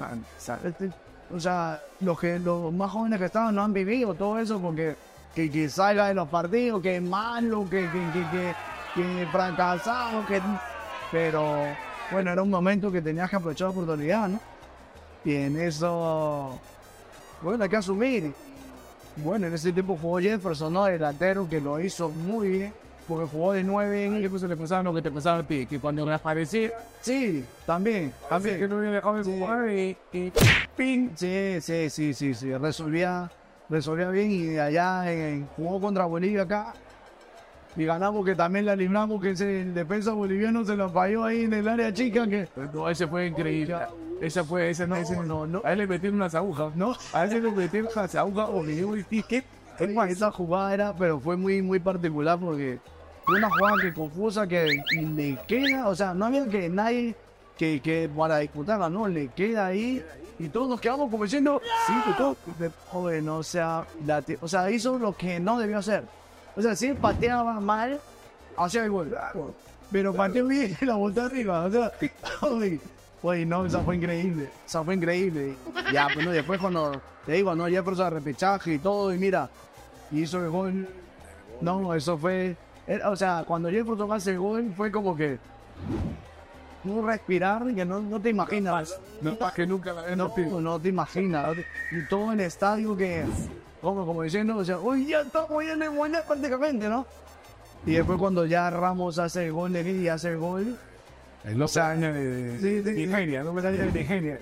[0.64, 0.92] este,
[1.34, 4.96] o sea, los que los más jóvenes que estaban no han vivido todo eso porque
[5.36, 8.56] que, que salga de los partidos, que es malo, que, que, que,
[8.96, 10.42] que fracasado, que
[11.12, 11.68] pero
[12.12, 14.40] bueno, era un momento que tenías que aprovechar la oportunidad, ¿no?
[15.26, 16.60] Y en eso,
[17.42, 18.34] bueno, hay que asumir.
[19.18, 20.86] Bueno, en ese tiempo jugó Jefferson, ¿no?
[20.86, 22.74] Delantero que lo hizo muy bien,
[23.08, 25.66] porque jugó de nueve en ¿Qué cosa le pasaba lo que te pasaba a ti?
[25.66, 28.70] Que cuando reaparecía, Sí, también, así que también.
[28.70, 30.32] no había dejado de jugar y, y
[30.76, 31.10] ¡ping!
[31.16, 33.30] Sí, sí, sí, sí, sí, resolvía,
[33.70, 36.74] resolvía bien y allá en- jugó contra Bolivia acá
[37.78, 41.44] y ganamos que también la libramos que ese, el defensa boliviano se lo falló ahí
[41.44, 43.76] en el área chica que No, ese fue increíble.
[44.20, 45.62] Esa fue, ese no, ese no, no.
[45.64, 46.96] A él le metieron unas agujas, ¿no?
[47.14, 49.44] A él le metieron unas agujas o un ¿qué?
[50.10, 52.80] esa jugada era, pero fue muy, muy particular porque
[53.24, 57.16] fue una jugada que confusa que le queda, o sea, no había que nadie
[57.60, 60.04] que, que para disputarla, no, le queda ahí
[60.40, 62.36] y todos nos quedamos como diciendo, sí, todo,
[62.90, 66.04] joven, o sea, la o sea, hizo lo que no debió hacer.
[66.58, 68.00] O sea, si él pateaba mal,
[68.58, 69.16] hacía el gol.
[69.92, 71.66] Pero pateó bien la volteó arriba.
[71.66, 71.92] O sea,
[72.50, 72.82] uy,
[73.22, 74.50] uy, no, esa fue increíble.
[74.66, 75.56] Esa fue increíble.
[75.94, 79.50] Ya, pues no, después cuando te digo, no, Jefferson repechaje y todo, y mira,
[80.12, 80.88] y hizo el gol.
[81.62, 82.56] No, eso fue.
[82.88, 85.38] era- o sea, cuando Jefferson hace el gol, fue como que.
[86.84, 88.98] Un respirar que no, no te imaginas.
[89.22, 91.56] No, más que nunca la No, no te imaginas.
[91.56, 91.62] no
[91.98, 93.26] Y todo el estadio que.
[93.82, 97.06] Como, como diciendo, o sea, uy, ya estamos ya en el mundial prácticamente, ¿no?
[97.86, 100.78] Y después cuando ya Ramos hace el gol de y hace el gol.
[101.44, 102.82] En los años de.
[102.96, 104.40] Nigeria, no me sale de Nigeria.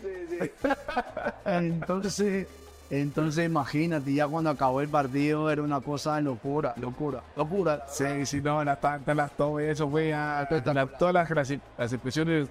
[1.45, 2.47] Entonces,
[2.89, 7.85] entonces imagínate, ya cuando acabó el partido era una cosa de locura, locura, locura.
[7.89, 12.47] Sí, sí, no, las tantas, las todo eso fue a todas las, las, expresiones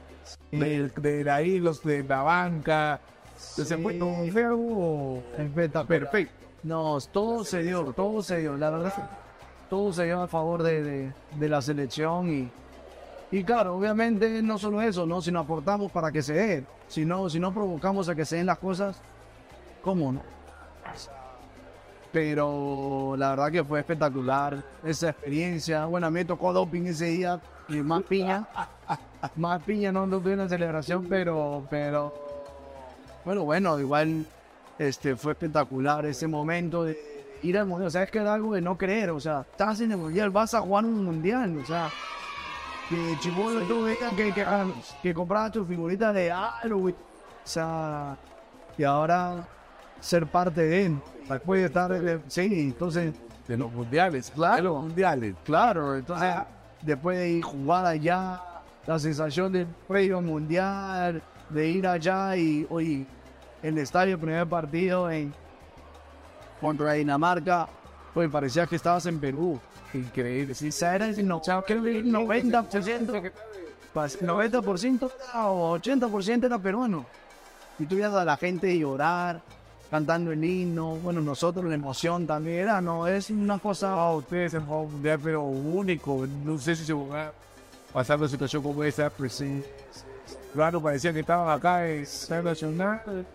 [0.51, 3.01] de, de ahí, los de la banca.
[3.51, 3.79] Entonces,
[4.33, 5.87] fue, algo Espectacular.
[5.87, 6.44] perfecto.
[6.65, 8.93] No, todo se dio, todo se dio, la verdad,
[9.71, 12.51] todo se dio a favor de, de- de la selección y,
[13.31, 15.21] y claro, obviamente no solo eso, ¿no?
[15.21, 18.47] sino aportamos para que se dé, si no, si no provocamos a que se den
[18.47, 18.99] las cosas,
[19.83, 20.23] ¿cómo no?
[22.13, 25.85] Pero la verdad que fue espectacular esa experiencia.
[25.87, 28.47] Bueno, a mí me tocó doping ese día y más piña.
[29.37, 32.15] Más piña, no, no tuve una celebración, pero, pero
[33.25, 34.27] bueno, bueno, igual
[34.79, 36.99] este, fue espectacular ese momento de
[37.43, 37.89] ir al mundial.
[37.89, 39.11] O sea, es que era algo de no creer.
[39.11, 41.59] O sea, estás en el mundial, vas a jugar un mundial.
[41.59, 41.91] O sea,
[42.89, 44.67] que chibolo tú veas que, que, ah,
[45.03, 46.95] que comprabas tu figurita de Halloween.
[47.45, 48.17] O sea,
[48.77, 49.47] y ahora
[50.01, 50.99] ser parte de él.
[51.29, 53.15] Después de estar, eh, sí, entonces,
[53.49, 54.57] De los mundiales, Claro.
[54.57, 55.35] de los mundiales.
[55.45, 56.35] claro, entonces,
[56.83, 58.41] después de ir jugar allá,
[58.87, 63.07] la sensación del previo mundial, de ir allá y, oye,
[63.69, 65.33] el estadio, primer partido en
[66.61, 67.69] contra Dinamarca,
[68.13, 69.59] pues parecía que estabas en Perú.
[69.93, 70.71] Increíble, sí.
[70.85, 73.33] Era el no, creo que el 90%,
[73.95, 77.07] pas- 90% o 80% era peruano.
[77.79, 79.41] y tú veías a la gente llorar,
[79.91, 83.93] cantando el himno, bueno, nosotros la emoción también era, no, es una cosa...
[83.95, 86.27] Ah, ustedes en juego mundial, pero único.
[86.45, 87.33] No sé si se van a
[87.93, 89.63] pasar una situación como esa, pero sí.
[90.53, 93.27] Claro, parecía que estaban acá en San Nacional.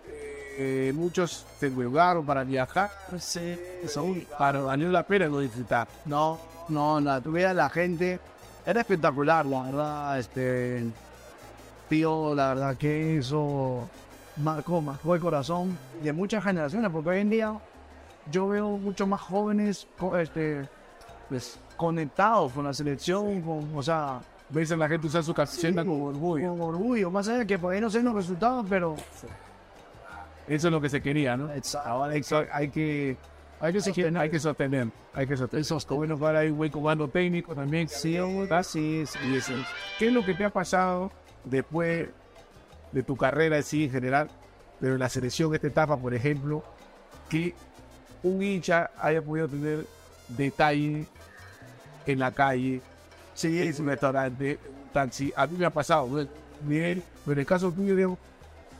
[0.58, 2.90] eh, muchos se jugaron para viajar.
[3.18, 5.86] Sí, eso, Para valió la pena no disfrutar.
[6.04, 8.18] No, no, no, tú veías a la gente,
[8.66, 10.84] era espectacular, la verdad, este,
[11.88, 13.88] tío, la verdad que eso
[14.36, 17.58] marcó, marcó el corazón de muchas generaciones, porque hoy en día
[18.30, 19.86] yo veo muchos más jóvenes,
[20.18, 20.68] este,
[21.28, 25.84] pues, conectados con la selección, con, o sea, Ves a la gente usar su camiseta
[25.84, 26.50] con orgullo.
[26.50, 28.96] con orgullo, más allá de que por ahí no sé los resultados, pero
[30.48, 31.52] Eso es lo que se quería, ¿no?
[31.52, 31.88] Exacto.
[31.88, 33.16] Ahora hay, que- hay que
[33.60, 35.66] hay que sostener, hay que sostener, hay que sostener.
[35.90, 37.88] Bueno, para ahí un buen comando técnico también.
[37.88, 38.62] sí, ¿verdad?
[38.64, 39.52] sí, sí.
[39.98, 41.12] ¿Qué es lo que te ha pasado
[41.44, 42.08] después
[42.90, 44.28] de tu carrera así en general,
[44.80, 46.64] pero en la selección, esta etapa, por ejemplo,
[47.28, 47.54] que
[48.22, 49.86] un hincha haya podido tener
[50.28, 51.06] detalle
[52.06, 52.80] en la calle,
[53.40, 54.58] sí, en un restaurante,
[54.92, 55.32] taxi?
[55.34, 56.08] A mí me ha pasado.
[56.62, 58.18] Bien, pero en el caso tuyo, Diego,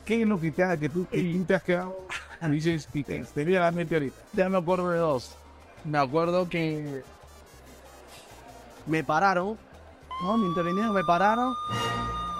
[0.05, 1.97] ¿qué es lo que te ha, que tú, te has quedado?
[2.49, 4.15] Dices, y te, te viene a la mente ahorita.
[4.33, 5.35] Ya me acuerdo de dos.
[5.83, 7.03] Me acuerdo que
[8.85, 9.57] me pararon,
[10.21, 10.37] ¿no?
[10.37, 11.55] Me intervinieron, me pararon.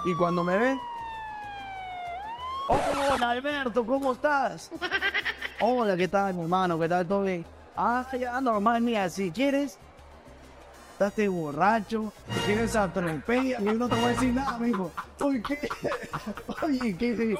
[0.04, 0.80] Y cuando me ven,
[2.68, 4.70] hola Alberto, ¿cómo estás?
[5.60, 6.78] Hola, ¿qué tal, mi hermano?
[6.78, 7.44] ¿Qué tal, todo bien?
[7.76, 9.78] Ah, ya, normal, mira, si quieres,
[11.10, 12.12] de borracho,
[12.46, 14.90] quieres atropella, y yo no te voy a decir nada, dijo.
[15.20, 15.68] Oye, ¿qué?
[16.62, 17.36] Oye, ¿qué?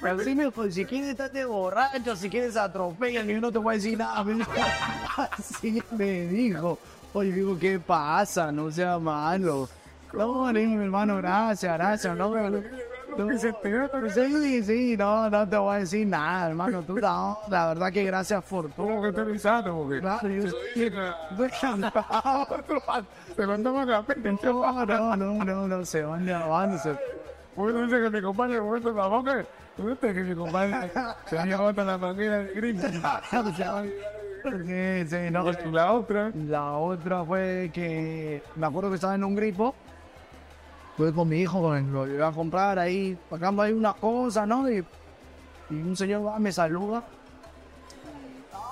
[0.00, 3.58] Pero sí me dijo, si quieres estás de borracho, si quieres atropella, yo no te
[3.58, 4.50] voy a decir nada, dijo.
[5.16, 6.78] Así me dijo.
[7.14, 8.52] Oye, digo, ¿qué pasa?
[8.52, 9.68] No sea malo.
[10.12, 12.62] No, mi hermano, gracias, gracias, no, no, no,
[14.10, 16.82] Sí, sí, no, no te voy a decir nada, hermano.
[16.82, 18.86] Tú, no, la verdad que gracias por todo.
[18.86, 19.76] ¿Cómo que estás pensando?
[19.76, 20.42] Porque Claro, yo
[23.36, 24.38] te mandamos la pena.
[24.42, 26.96] no, no, no, no, no, se van grabándose.
[27.56, 29.44] Uno dice que mi compadre muestra la boca.
[29.76, 30.90] Tú viste que mi compadre
[31.26, 32.86] se ha llevado hasta la manguera de grito.
[34.42, 35.44] Sí, sí, no.
[35.70, 39.72] La otra, La otra fue que me acuerdo que estaba en un gripo.
[41.10, 44.70] Con mi hijo, con lo iba a comprar ahí, pagando ahí unas cosas, ¿no?
[44.70, 44.84] Y,
[45.70, 47.02] un señor va, me saluda.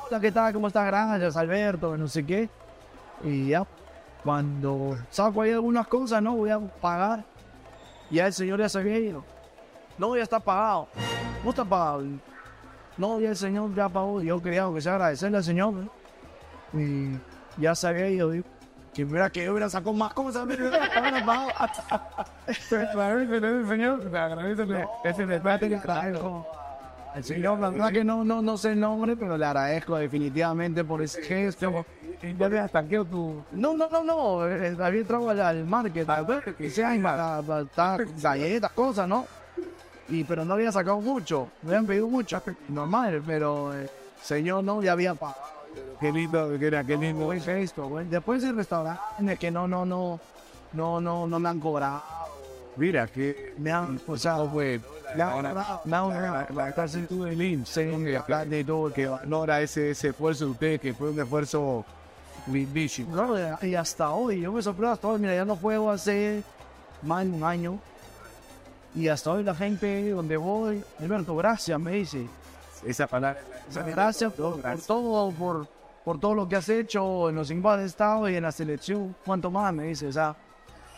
[0.06, 0.52] Hola, ¿qué tal?
[0.52, 0.86] ¿Cómo estás?
[0.86, 2.48] Gracias, Alberto, no sé qué.
[3.24, 3.66] Y ya,
[4.22, 6.36] cuando saco ahí algunas cosas, ¿no?
[6.36, 7.24] Voy a pagar.
[8.10, 9.24] Ya el señor ya se había ido.
[9.98, 10.88] No, ya está pagado.
[11.42, 12.04] No está pagado.
[12.96, 14.20] No, ya el señor ya pagó.
[14.22, 15.90] Yo quería que sea agradecerle al señor, ¿no?
[16.78, 17.18] Y
[17.56, 18.44] ya se había ido, digo.
[18.94, 20.88] Que mira que yo hubiera sacado más cosas, me hubiera
[23.00, 26.46] agradecele señor, agradecele ese debate que trajo.
[27.14, 30.84] El señor, la verdad que no, no, no sé el nombre, pero le agradezco definitivamente
[30.84, 31.84] por ese gesto.
[32.38, 33.42] Ya habías tanqueado tu.
[33.52, 34.46] No, no, no, no.
[34.48, 36.94] eh, Había entrado al, al market, a ver, que sea
[38.22, 39.26] galletas, cosas, ¿no?
[40.08, 41.48] Y, pero no había sacado mucho.
[41.62, 43.88] Me habían pedido mucho, normal, pero eh,
[44.22, 45.59] señor no, ya había pagado.
[46.00, 47.26] Qué lindo, que era, qué lindo.
[47.26, 48.06] Güey.
[48.08, 50.18] Después el restaurante en el que no, no, no,
[50.72, 52.02] no, no, no me han cobrado.
[52.76, 54.82] Mira, que Me han, o sea, bueno.
[55.14, 59.90] me han cobrado, me han La, cárcel tú de acá de todo, que valora ese,
[59.90, 61.84] ese esfuerzo de ustedes, que fue un esfuerzo
[62.46, 63.14] lindísimo.
[63.14, 66.42] No, y hasta hoy, yo me sorprendo hasta hoy, mira, ya no juego hace
[67.02, 67.78] más de un año.
[68.94, 72.26] Y hasta hoy la gente donde voy, Alberto, gracias, me dice.
[72.86, 73.40] Esa palabra.
[73.86, 75.68] Gracias por, por todo, por,
[76.04, 79.14] por todo lo que has hecho en los cinco de estado y en la selección.
[79.24, 79.72] ¿Cuánto más?
[79.72, 80.34] Me dice, o sea.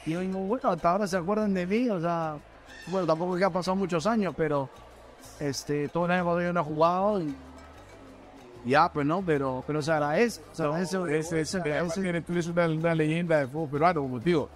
[0.06, 2.36] Y yo digo, bueno, hasta ahora se acuerdan de mí, o sea.
[2.88, 4.68] Bueno, tampoco es que ha pasado muchos años, pero
[5.38, 7.34] este, todo el año cuando yo no he jugado y
[8.64, 10.40] ya, pues no, pero, pero se agradece.
[10.52, 12.08] Se agradece, Ese, se ese, agradece.
[12.10, 14.48] ese, tú eres una, una leyenda de fútbol peruano, como digo.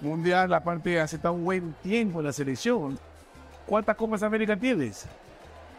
[0.00, 2.98] Mundial, aparte, hace tan buen tiempo en la selección.
[3.66, 5.06] ¿Cuántas Copas América tienes?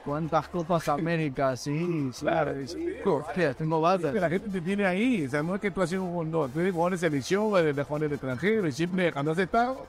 [0.06, 1.56] ¿Cuántas Copas América?
[1.56, 2.22] Sí, sí.
[2.26, 3.24] Claro, eso digo.
[3.26, 4.13] Hostia, tengo Que varias.
[4.16, 6.50] la gente te tiene ahí, o sea, no es que tú has sido un no,
[6.50, 9.86] tú eres jugador de selección, eres jugador del extranjero, y siempre cuando has estado,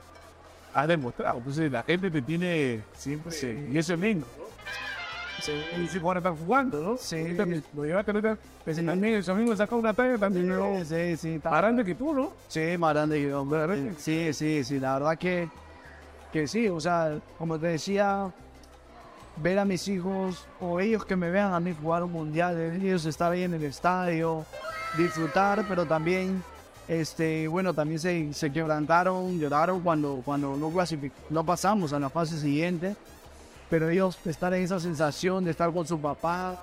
[0.73, 1.39] has demostrado.
[1.39, 3.33] Entonces la gente te tiene siempre,
[3.73, 4.27] y eso es lindo.
[5.43, 6.97] Sí, Y si ahora están jugando, ¿no?
[6.97, 7.37] Sí.
[7.75, 10.79] Lo llevaste ahorita, pues también el domingo sacó una talla también, ¿no?
[10.85, 11.35] sí, sí.
[11.35, 12.33] está- Más grande que tú, ¿no?
[12.49, 13.43] Sí, más grande que yo.
[13.43, 13.93] hombre.
[13.99, 15.49] Sí, sí, sí, la verdad que,
[16.33, 18.33] que sí, o sea, como te decía,
[19.37, 23.05] ver a mis hijos o ellos que me vean a mí jugar un mundial, ellos
[23.07, 24.45] estar ahí en el estadio,
[24.97, 26.43] disfrutar, pero también,
[26.87, 30.73] este, bueno, también se, se quebrantaron, lloraron cuando, cuando no,
[31.31, 32.97] no pasamos a la fase siguiente.
[33.71, 36.63] pero ellos estar en esa sensación de estar con su papá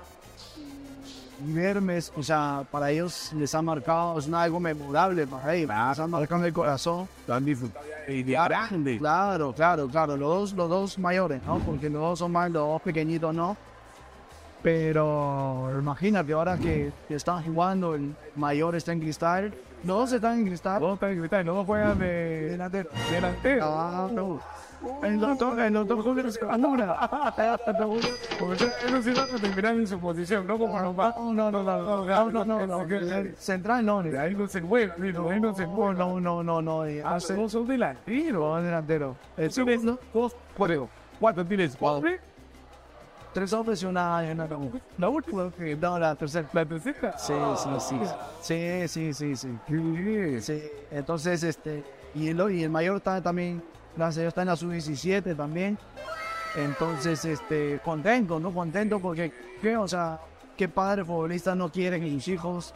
[1.43, 6.07] y o sea, para ellos les ha marcado, es algo memorable para ellos, les ha
[6.07, 7.07] marcado en el corazón.
[7.41, 7.87] Disfrutando.
[8.07, 8.97] Y de grande.
[8.97, 11.59] Claro, claro, claro, los dos, los dos mayores, ¿no?
[11.59, 13.57] Porque los dos son más, los dos pequeñitos no.
[14.61, 20.39] Pero imagínate, ahora que, que están jugando, el mayor está en cristal, los dos están
[20.39, 20.79] en cristal.
[20.79, 22.89] Los dos están gritando, los dos juegan de Delantero.
[23.09, 23.65] delantero.
[23.65, 24.39] Ah, no.
[25.03, 26.23] El doctor, el doctor Julio.
[28.39, 30.57] Porque ellos sí a terminar en su posición, no.
[30.57, 32.87] No, no, no, no, no, no, no, no,
[33.37, 34.93] Central no, ahí no se mueve,
[35.31, 35.99] ahí no se mueve.
[35.99, 38.41] no, no, no, no, Ah, hace todos son delanteros.
[38.41, 39.15] dos delantero.
[39.37, 39.51] El
[39.83, 39.99] ¿no?
[40.13, 40.89] Dos, cuatro.
[41.19, 41.75] ¿Cuántos tienes?
[41.75, 42.09] ¿Cuatro?
[43.33, 44.47] tres hombres y una, y una
[44.97, 45.49] La última.
[45.79, 46.47] No, la tercera.
[46.53, 47.17] La tercera.
[47.17, 47.99] Sí, sí, sí.
[48.41, 49.57] Sí, sí, sí, sí.
[49.67, 50.41] Sí.
[50.41, 53.63] Sí, entonces, este, y el, y el mayor está también,
[53.95, 55.77] gracias a Dios, está en la sub-17 también.
[56.55, 58.53] Entonces, este, contento, ¿no?
[58.53, 59.77] Contento porque, ¿qué?
[59.77, 60.19] O sea,
[60.57, 62.73] ¿qué padre futbolista no quiere que sus hijos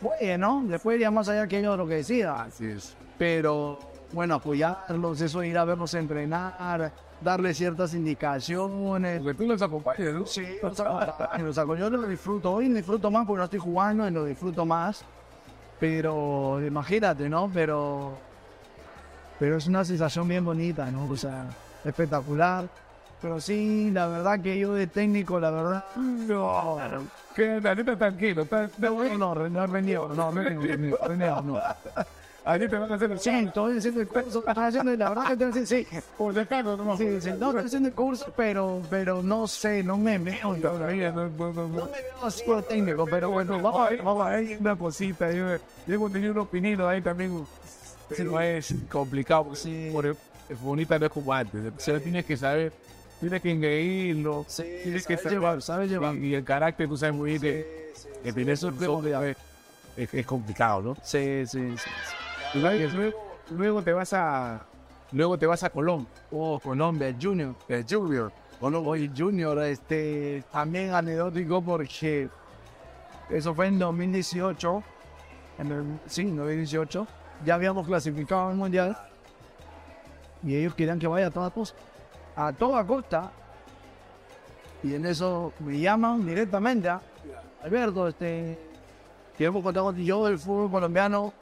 [0.00, 0.62] jueguen, ¿no?
[0.66, 2.42] Después ya más allá que ellos lo que decida.
[2.42, 2.96] Así es.
[3.18, 3.78] Pero,
[4.12, 9.20] bueno, apoyarlos, eso, ir a verlos entrenar, darles ciertas indicaciones.
[9.20, 10.26] Porque tú los acompañas, ¿no?
[10.26, 12.52] Sí, o sea, sea, yo lo disfruto.
[12.52, 15.04] Hoy disfruto más porque no estoy jugando y lo disfruto más.
[15.78, 17.50] Pero imagínate, ¿no?
[17.52, 18.16] Pero,
[19.38, 21.06] pero es una sensación bien bonita, ¿no?
[21.08, 21.46] O sea,
[21.84, 22.66] espectacular.
[23.20, 25.84] Pero sí, la verdad que yo de técnico, la verdad.
[25.96, 26.78] No.
[27.34, 28.46] Que neta tranquilo.
[28.78, 31.60] No, no, no, rendido, no, no, rendido, rendido, no.
[32.46, 35.26] Allí te van a hacer el Sí, estoy haciendo el curso, estoy haciendo, la verdad
[35.26, 36.00] que estoy haciendo, sí.
[36.16, 39.96] Por dejarlo, no Sí, sí, no, estoy haciendo el curso, pero, pero no sé, no
[39.96, 40.52] me veo.
[40.52, 41.86] No Todavía no, no, no, no.
[41.86, 44.02] me veo así como técnico, pero bueno, vamos a ver.
[44.02, 45.32] Vamos a ver una cosita.
[45.32, 45.56] Yo,
[45.88, 47.44] yo tenido unos pininos ahí también.
[48.14, 49.44] Sí, no es complicado.
[49.44, 49.90] Porque Sí.
[49.92, 51.60] por- es bonita no es como antes.
[51.76, 52.72] O sea, tienes que saber,
[53.20, 54.44] tienes que engreírlo.
[54.48, 56.14] Sí, tienes que sabes llevar, sabes llevar.
[56.14, 57.92] Y, y el carácter, tú sabes muy bien que,
[58.22, 59.36] que tener eso es,
[59.96, 60.96] es, es complicado, ¿no?
[61.02, 61.90] Sí, sí, sí.
[62.58, 63.12] Luego,
[63.50, 64.64] luego, te vas a
[65.12, 67.54] luego te vas a Colón, Oh, Colombia, Junior.
[67.68, 68.30] el Junior.
[68.60, 72.28] Hoy Junior, este, también anecdótico porque
[73.30, 74.82] eso fue en 2018.
[75.58, 77.06] En el, sí, 2018.
[77.44, 78.96] Ya habíamos clasificado al mundial.
[80.42, 81.78] Y ellos querían que vaya a toda costa.
[82.36, 83.30] A toda costa.
[84.82, 87.00] Y en eso me llaman directamente a
[87.62, 88.58] Alberto, este,
[89.36, 90.06] contar contigo.
[90.06, 91.32] Yo del fútbol colombiano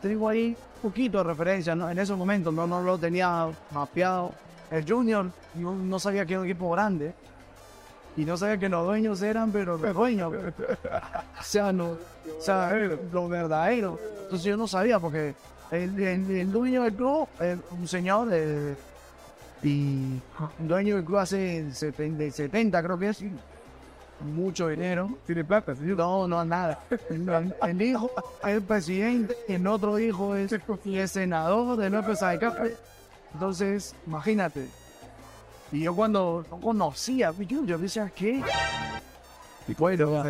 [0.00, 1.90] tengo ahí un poquito de referencia, ¿no?
[1.90, 4.32] En esos momentos no, no lo tenía mapeado.
[4.70, 7.14] El Junior, yo no sabía que era un equipo grande.
[8.16, 10.32] Y no sabía que los dueños eran, pero los dueños.
[10.32, 12.72] o sea, no, o sea,
[13.12, 13.98] lo verdadero.
[14.24, 15.34] Entonces yo no sabía porque
[15.70, 18.74] el, el- el dueño del club, es un señor, eh,
[19.62, 20.18] y
[20.60, 23.24] el dueño del club hace 70, 70 creo que es,
[24.20, 25.10] mucho dinero.
[25.26, 25.96] Tiene plata, señor.
[25.96, 26.78] No, no, nada.
[27.10, 28.10] El, el hijo
[28.46, 30.52] es presidente, el otro hijo es,
[30.84, 32.76] es senador de López Café.
[33.34, 34.68] Entonces, imagínate.
[35.72, 38.42] Y yo cuando no conocía, yo, yo decía, ¿qué?
[39.66, 40.24] Y bueno,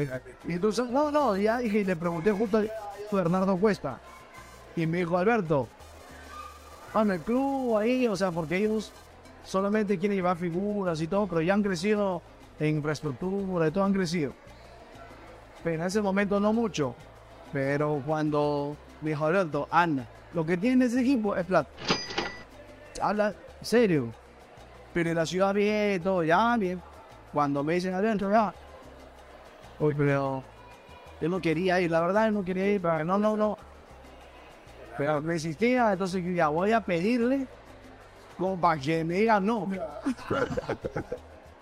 [0.46, 3.98] y entonces, no, no, ya dije, y le pregunté justo a Bernardo Cuesta.
[4.76, 5.68] Y me dijo, Alberto,
[6.94, 8.92] en el club ahí, o sea, porque ellos
[9.44, 12.22] solamente quieren llevar figuras y todo, pero ya han crecido
[12.61, 14.33] en infraestructura y todo han crecido.
[15.64, 16.94] Pero en ese momento no mucho.
[17.52, 21.70] Pero cuando me dijo Alberto, anda, lo que tiene ese equipo es plata.
[23.00, 24.12] Habla serio.
[24.92, 26.83] Pero en la ciudad bien, todo ya bien.
[27.33, 28.52] Cuando me dicen adentro, ya.
[29.78, 30.42] Uy, pero
[31.20, 33.59] yo no quería ir, la verdad, yo no quería ir, pero no, no, no.
[34.98, 37.46] Pero me insistía, entonces ya voy a pedirle
[38.37, 39.68] como para que me digan no.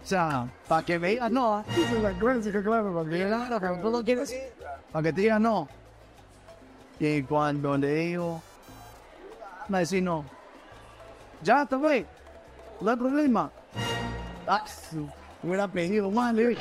[0.02, 1.62] O sea, para que me digan no.
[1.62, 4.52] para que digan no, pero tú no quieres ir.
[4.90, 5.68] Para que te digan no.
[6.98, 8.42] Y cuando le digo,
[9.68, 10.24] me decís no.
[11.42, 12.06] Ya, está bien.
[12.81, 13.50] No hay problema.
[14.46, 14.64] Ah,
[15.42, 16.54] hubiera pedido más, le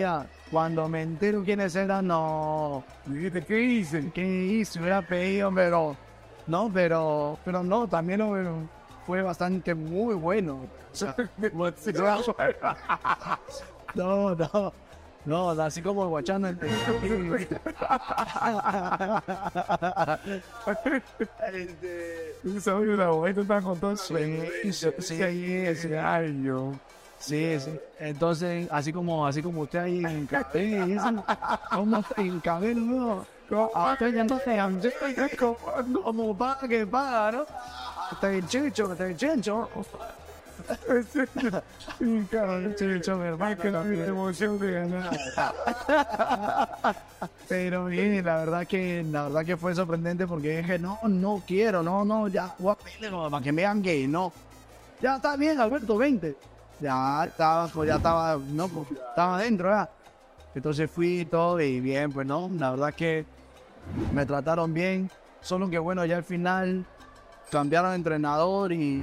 [0.00, 2.82] ya, cuando me entero quiénes eran, no.
[3.04, 4.10] Dijiste, ¿qué hice?
[4.14, 4.80] ¿Qué hice?
[4.80, 5.96] Hubiera pedido, pero.
[6.46, 7.38] No, pero.
[7.44, 8.68] Pero no, también lo-
[9.06, 10.60] fue bastante muy bueno.
[13.94, 14.72] No, no.
[15.24, 16.68] No, así como guachando entre.
[22.54, 25.92] Eso una momento está con todo Sí, sí.
[25.94, 26.72] Ay, yo.
[27.18, 27.80] Sí, sí.
[27.98, 31.24] Entonces, así como, así como usted ahí en cabello,
[31.70, 33.70] como en cabello, ¿no?
[33.74, 33.96] Ah,
[36.02, 37.46] como, paga que paga, ¿no?
[38.12, 39.68] Está bien chicho, está bien chencho.
[47.48, 51.82] Pero bien, la verdad que, la verdad que fue sorprendente porque dije, no, no quiero,
[51.82, 52.76] no, no, ya, como
[53.30, 54.32] para que me vean gay, no.
[55.00, 56.36] Ya está bien, Alberto, 20.
[56.80, 59.90] Ya estaba, pues ya estaba, no, pues, estaba adentro ya.
[60.54, 63.24] Entonces fui y todo y bien, pues no, la verdad que
[64.12, 65.10] me trataron bien.
[65.40, 66.86] Solo que bueno, ya al final
[67.50, 69.02] cambiaron de entrenador y,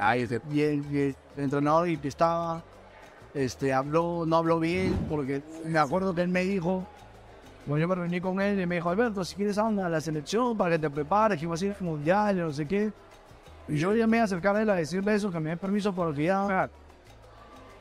[0.00, 2.62] Ay, ese- y el, y el entrenador y estaba,
[3.34, 6.86] este, habló, no habló bien, porque me acuerdo que él me dijo,
[7.66, 10.00] bueno, yo me reuní con él y me dijo, Alberto, si quieres anda a la
[10.00, 12.92] selección para que te prepares, que vas a ir al mundial no sé qué.
[13.68, 15.56] Y yo ya me iba a acercar a él a decirle eso, que me dé
[15.58, 16.68] permiso porque ya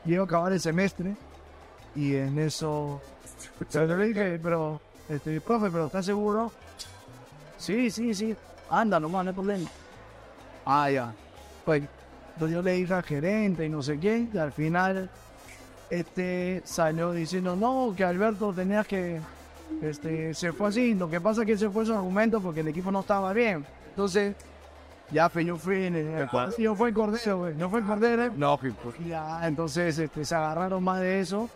[0.06, 1.16] iba a acabar el semestre.
[1.96, 3.02] Y en eso,
[3.72, 6.52] yo le dije, pero, este, profe, pero ¿estás seguro?
[7.58, 8.36] Sí, sí, sí,
[8.70, 9.70] anda nomás, no hay problema.
[10.66, 11.14] Ah, ya.
[11.66, 11.84] Pues,
[12.38, 15.10] entonces yo le dije al gerente y no sé qué, y al final,
[15.90, 19.20] este, salió diciendo, no, que Alberto tenías que,
[19.82, 22.68] este, se fue así, lo que pasa es que se fue su argumento porque el
[22.68, 23.66] equipo no estaba bien.
[23.90, 24.36] Entonces,
[25.10, 26.30] ya, pues, yo fui, en el,
[26.60, 28.32] yo fui el cordero, güey, no fue el cordero, ¿eh?
[28.38, 28.94] Lógico.
[29.04, 31.50] Y ya, entonces este, se agarraron más de eso.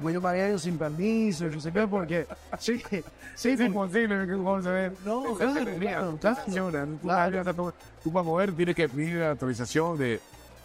[0.00, 2.26] Bueno, yo me había ido sin permiso, y no sé qué, porque.
[2.58, 2.82] Sí,
[3.34, 4.92] sí, Es imposible que vamos a ver.
[5.04, 6.44] No, claro, claro, claro.
[6.44, 7.72] Señora, tú,
[8.02, 10.20] tú para mover tienes que pedir la autorización de.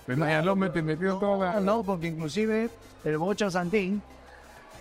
[0.08, 2.72] De Mayalón, te metió toda No, porque inclusive
[3.06, 4.02] el Bocha Santín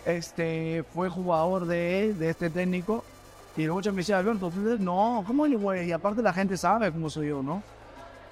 [0.07, 3.05] este, fue jugador de, de este técnico.
[3.55, 5.80] Y el Bocha me decía, Alberto, no, ¿cómo yo voy?
[5.80, 7.62] Y aparte la gente sabe cómo soy yo, ¿no?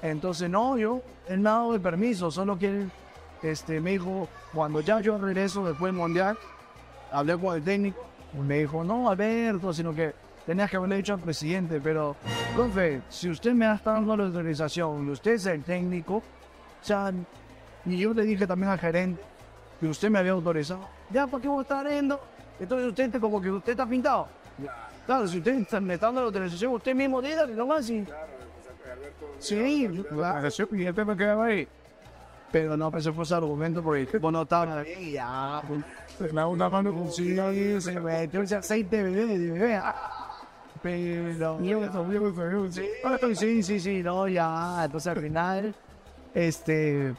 [0.00, 2.90] Entonces, no, yo, él me ha dado el permiso, solo que él
[3.42, 6.38] este, me dijo, cuando ya yo regreso después del Mundial,
[7.12, 8.04] hablé con el técnico,
[8.46, 10.14] me dijo, no, Alberto, sino que
[10.44, 12.16] tenías que haberle dicho al presidente, pero,
[12.54, 16.22] profe, si usted me está dando la autorización y usted es el técnico,
[17.84, 19.22] y yo le dije también al gerente
[19.80, 20.88] que usted me había autorizado.
[21.10, 22.20] Ya, ¿para qué voy a estar viendo?
[22.58, 24.28] Entonces usted está como que usted está pintado.
[25.04, 28.04] Claro, si usted está- me está dando la autorización, usted mismo dígale nomás y...
[29.38, 30.48] Sí, claro.
[30.72, 31.68] y el tema quedaba ahí.
[32.50, 35.62] Pero no, pues ese fue su argumento porque vos no estabas bien y ya,
[36.18, 37.36] pues, La una mano con sí,
[37.80, 39.80] se metió ese aceite bebé, de bebé.
[40.82, 41.58] Pero...
[42.72, 42.86] Sí,
[43.34, 45.74] sí, sí, sí, no, ya, entonces al final,
[46.34, 47.14] este,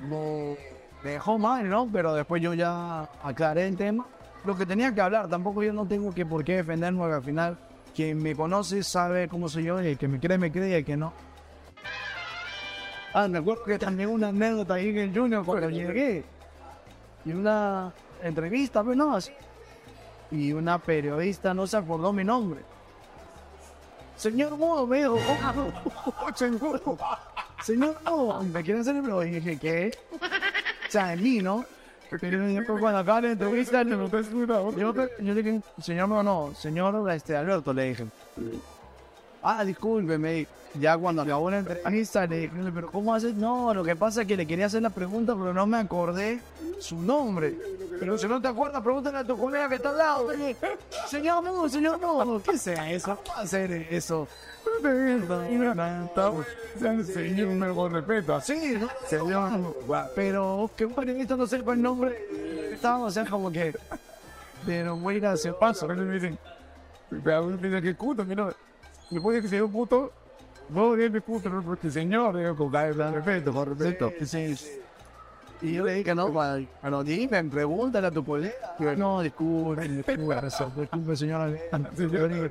[0.00, 1.88] me dejó mal, ¿no?
[1.92, 4.06] Pero después yo ya aclaré el tema,
[4.44, 7.22] lo que tenía que hablar, tampoco yo no tengo que por qué defenderme, porque al
[7.22, 7.58] final,
[7.94, 10.74] quien me conoce sabe cómo soy yo, y el que me cree, me cree, y
[10.74, 11.12] el que no.
[13.18, 16.22] Ah, me acuerdo que también una anécdota ahí en el Junior cuando llegué,
[17.24, 17.90] y una
[18.22, 19.32] entrevista, pues no, así,
[20.30, 22.60] y una periodista no se acordó mi nombre.
[24.18, 26.30] Señor Modo, me dijo, "Oh,
[27.64, 29.28] señor Modo, me quieren hacer el.
[29.28, 29.98] Y dije, ¿qué?
[30.86, 31.64] O sea, en mí, ¿no?
[32.20, 34.08] Pero después cuando acaba la entrevista, yo,
[34.76, 38.06] yo, yo dije, señor Modo, no, señor este, Alberto, le dije.
[39.42, 40.50] Ah, disculpe, me dijo.
[40.80, 43.34] Ya cuando acabó la entrevista le dije, pero ¿cómo haces?
[43.34, 46.40] No, lo que pasa es que le quería hacer la pregunta, pero no me acordé
[46.78, 47.56] su nombre.
[47.98, 50.28] Pero si no te acuerdas, pregúntale a tu colega que está al lado.
[51.08, 53.18] Señor, no, señor, no, ¿qué sea eso?
[53.24, 54.28] ¿Cómo hacer eso?
[57.04, 58.40] Señor, me con respeto.
[58.40, 58.78] Sí.
[59.08, 59.74] Señor,
[60.14, 63.74] pero que un periodista no sepa el nombre, estaba, o sea, como que...
[64.64, 65.58] Pero muy gracioso.
[65.58, 66.36] Paso, me dicen.
[67.10, 68.52] Uno piensa que puto, mira.
[69.08, 70.12] Después de que se dio puto,
[70.68, 74.12] no de puto, no, porque señor, digo, con respeto, con respeto.
[74.20, 74.80] Sí, sí.
[75.62, 78.54] Y yo le dije, no, bueno, dime, pregúntale a tu colega.
[78.96, 80.40] No, disculpe, disculpe,
[80.80, 81.52] disculpe, señora.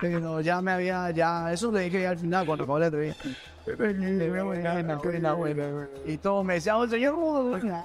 [0.00, 3.28] Pero ya me había, ya, eso le dije al final cuando acabó la entrevista.
[6.06, 7.58] Y todos me decían, oh, señor Rudo.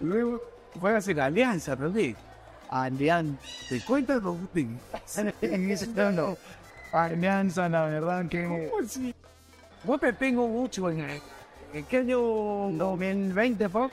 [0.00, 0.42] Luego
[0.80, 2.16] fue a hacer alianza, Rodríguez.
[2.70, 3.40] Alianza.
[3.68, 5.88] Te cuentas, Rodríguez.
[5.88, 6.36] No, no.
[6.94, 8.70] Alianza, la verdad que...
[9.84, 11.20] Vos te tengo mucho en
[11.74, 12.18] ¿En qué año?
[12.18, 13.88] 2020 fue.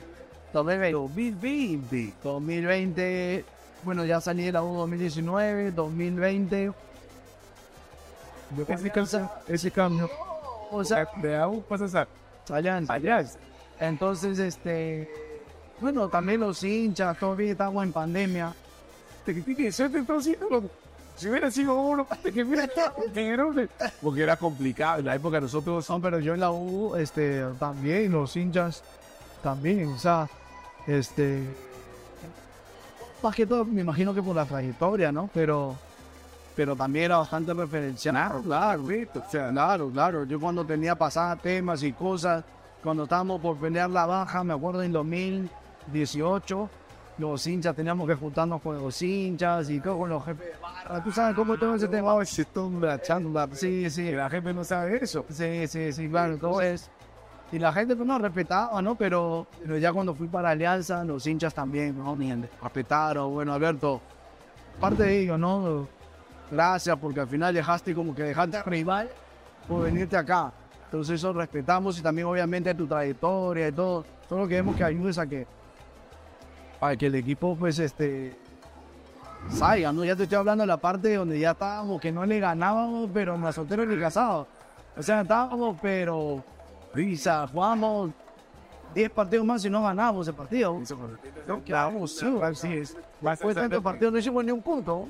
[0.52, 1.02] 2020.
[1.02, 2.14] 2020.
[2.22, 3.44] 2020,
[3.82, 6.72] bueno, ya salí de la U 2019, 2020.
[8.68, 10.10] Ese, cambio, ese cambio.
[10.70, 12.06] O sea, de AU pasas a
[12.50, 12.94] Alianza.
[12.94, 13.38] Alianza.
[13.80, 15.10] Entonces, este,
[15.80, 18.54] bueno, también los hinchas, todavía estamos en pandemia.
[19.24, 20.62] Te que tiene suerte entonces, no,
[21.16, 22.94] si hubiera sido uno, que hubiera estado
[24.00, 25.00] Porque era complicado.
[25.00, 28.82] En la época nosotros No, pero yo en la U, este, también, los hinchas,
[29.42, 30.28] también, o sea,
[30.86, 31.44] este,
[33.22, 35.30] más que todo, me imagino que por la trayectoria, ¿no?
[35.32, 35.76] Pero,
[36.56, 38.14] pero también era bastante referencial.
[38.14, 40.24] Claro, claro, o sea, claro, claro.
[40.24, 42.44] Yo cuando tenía pasadas temas y cosas,
[42.82, 46.68] cuando estábamos por pelear la baja, me acuerdo en 2018,
[47.18, 51.04] los hinchas teníamos que juntarnos con los hinchas y todo con los jefes de barra.
[51.04, 52.24] Tú sabes cómo todo ese tema.
[52.24, 52.60] se está
[52.94, 55.24] echando Sí, sí, La gente no sabe eso.
[55.28, 56.34] Sí, sí, sí, claro.
[56.34, 56.90] Entonces,
[57.52, 58.94] y la gente pues, no respetaba, ¿no?
[58.94, 62.16] Pero, pero ya cuando fui para Alianza, los hinchas también, ¿no?
[62.16, 62.32] Ni
[62.62, 63.30] respetaron.
[63.30, 64.00] Bueno, Alberto,
[64.80, 65.86] parte de ello, ¿no?
[66.50, 69.10] Gracias, porque al final dejaste como que dejaste a rival
[69.68, 70.52] por venirte acá.
[70.86, 74.04] Entonces eso respetamos y también obviamente tu trayectoria y todo.
[74.28, 75.46] Todo lo que vemos que ayudes a que,
[76.82, 78.36] para que el equipo pues este
[79.50, 80.04] salga, ¿no?
[80.04, 83.38] Ya te estoy hablando de la parte donde ya estábamos, que no le ganábamos, pero
[83.38, 84.48] ni a soltero ni casado.
[84.96, 86.42] O sea, estábamos, pero
[86.92, 88.10] Risa, jugamos
[88.96, 90.76] 10 partidos más y no ganamos el partido.
[91.46, 92.96] No quedamos, sí, así es.
[93.20, 95.06] Después de tantos partidos no hicimos ni un punto.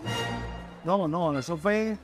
[0.84, 1.96] No, no, eso fue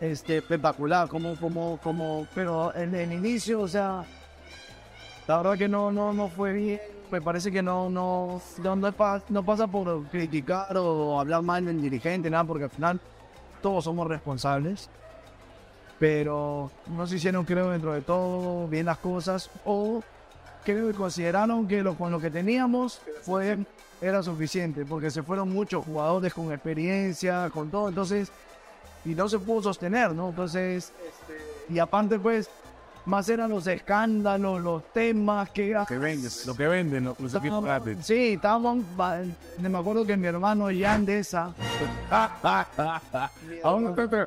[0.00, 4.04] este, espectacular, como, como, como, pero en el inicio, o sea,
[5.26, 7.01] la verdad que no, no, no fue bien.
[7.12, 11.42] Me parece que no, no, no, no, es pa- no pasa por criticar o hablar
[11.42, 12.98] mal del dirigente, nada, porque al final
[13.60, 14.88] todos somos responsables
[15.98, 20.02] pero no se hicieron, creo, dentro de todo bien las cosas, o
[20.64, 23.56] creo que consideraron que lo, con lo que teníamos fue,
[24.00, 28.32] era suficiente, porque se fueron muchos jugadores con experiencia, con todo, entonces,
[29.04, 30.30] y no se pudo sostener, ¿no?
[30.30, 32.50] Entonces, este, y aparte, pues,
[33.04, 35.84] más eran los escándalos, los temas que era...
[35.86, 38.06] Que vendes, lo que venden los, los equipos grandes.
[38.06, 38.84] Sí, estábamos,
[39.58, 41.52] me acuerdo que mi hermano Jan de esa,
[43.62, 44.26] Aún no te-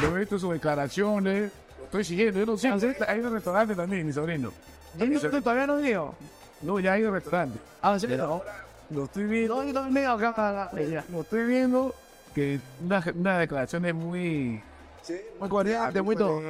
[0.00, 4.06] lo he visto sus declaraciones, lo estoy siguiendo, yo no sé, hay un restaurante también,
[4.06, 4.52] mi sobrino.
[4.98, 6.14] ¿Usted todavía no digo?
[6.62, 7.58] No, ya hay un restaurante.
[7.82, 8.42] Ah, sí, Pero
[8.90, 11.04] lo estoy viendo, No, no, no, acá, ya.
[11.10, 11.94] lo estoy viendo
[12.34, 14.62] que una, una declaración es muy
[15.40, 16.40] Muy cordial, muy todo.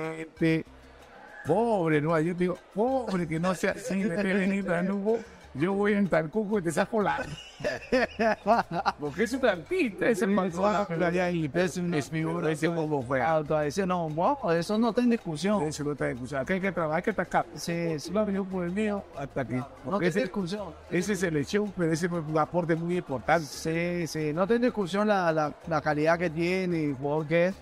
[1.46, 5.16] Pobre, no, yo digo, pobre que no sea así, de Telenita, no,
[5.54, 7.26] yo voy en Talcuco y te saco la...
[9.00, 13.20] Porque es un artista, ese persona, pero allá y es un espíritu, ese como fue.
[13.20, 15.62] Autoadicción, no, wow, eso no está en discusión.
[15.64, 17.46] Eso no está escuchando, que hay que trabajar, hay que atacar.
[17.54, 19.54] Sí, sí, Claro, yo por el mío, hasta aquí.
[19.54, 19.64] no
[19.94, 20.68] está en ese, discusión.
[20.90, 23.46] ese selección, pero ese fue un aporte muy importante.
[23.46, 27.26] Sí, sí, no está en discusión la, la, la calidad que tiene y el jugador
[27.26, 27.54] que es,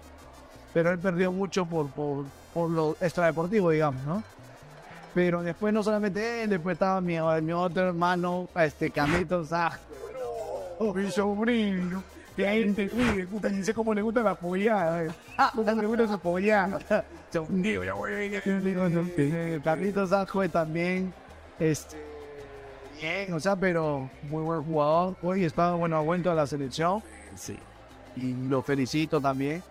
[0.75, 4.23] pero él perdió mucho por, por, por lo extradeportivo, digamos, ¿no?
[5.15, 9.79] Pero después no solamente él, después estaba mi, mi otro hermano, este Camito Sá.
[10.79, 12.03] Oh, mi sobrino,
[12.37, 15.05] que ahí te cuide, puta, ni sé cómo le gusta la pollada.
[15.05, 15.11] eh.
[15.55, 16.79] ¿Cómo le gusta esa pollada?
[17.49, 18.11] Digo, ya voy.
[18.15, 21.13] Eh, Carlitos Ascue también,
[21.59, 21.97] este,
[23.01, 25.17] bien, o sea, pero muy buen jugador.
[25.23, 27.03] Hoy está, bueno, ha vuelto a la selección
[27.35, 27.59] Sí.
[28.17, 29.63] y lo felicito también.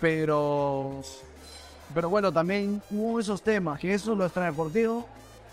[0.00, 1.02] Pero,
[1.94, 5.06] pero bueno, también hubo esos temas, que eso lo extradeportivo,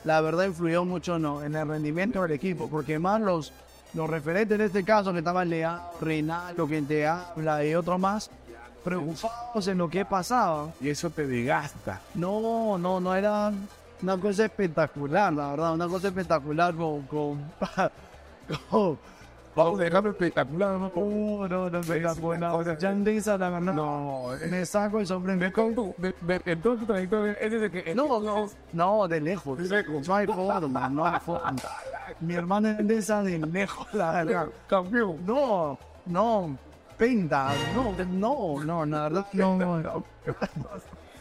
[0.03, 1.43] la verdad influyó mucho ¿no?
[1.43, 3.51] en el rendimiento del equipo, porque más los,
[3.93, 8.29] los referentes en este caso, que estaban Leal, Reinaldo, quien te habla y otro más,
[8.83, 10.69] preocupados en lo que pasaba.
[10.79, 11.99] Y eso te desgasta.
[12.15, 13.51] No, no, no era
[14.01, 17.01] una cosa espectacular, la verdad, una cosa espectacular con...
[17.03, 17.51] con,
[18.69, 19.16] con-
[19.58, 20.91] Vamos a dejarlo espectacular, ¿no?
[20.93, 22.78] Oh, no, no, espectacular.
[22.80, 25.51] Jan Deza, la verdad, No, me saco el sombrero.
[25.51, 25.95] Con tu,
[26.45, 27.95] en todo tu trayectoria, es desde que...
[27.95, 29.58] No, no, no, de lejos.
[29.58, 30.08] De lejos.
[30.08, 31.55] No hay forma, no hay forma.
[32.20, 34.47] Mi hermana es de esa de lejos, la verdad.
[34.68, 35.26] Campeón.
[35.26, 36.55] No, no,
[36.95, 40.03] penta, no, no, no, la verdad, no, no,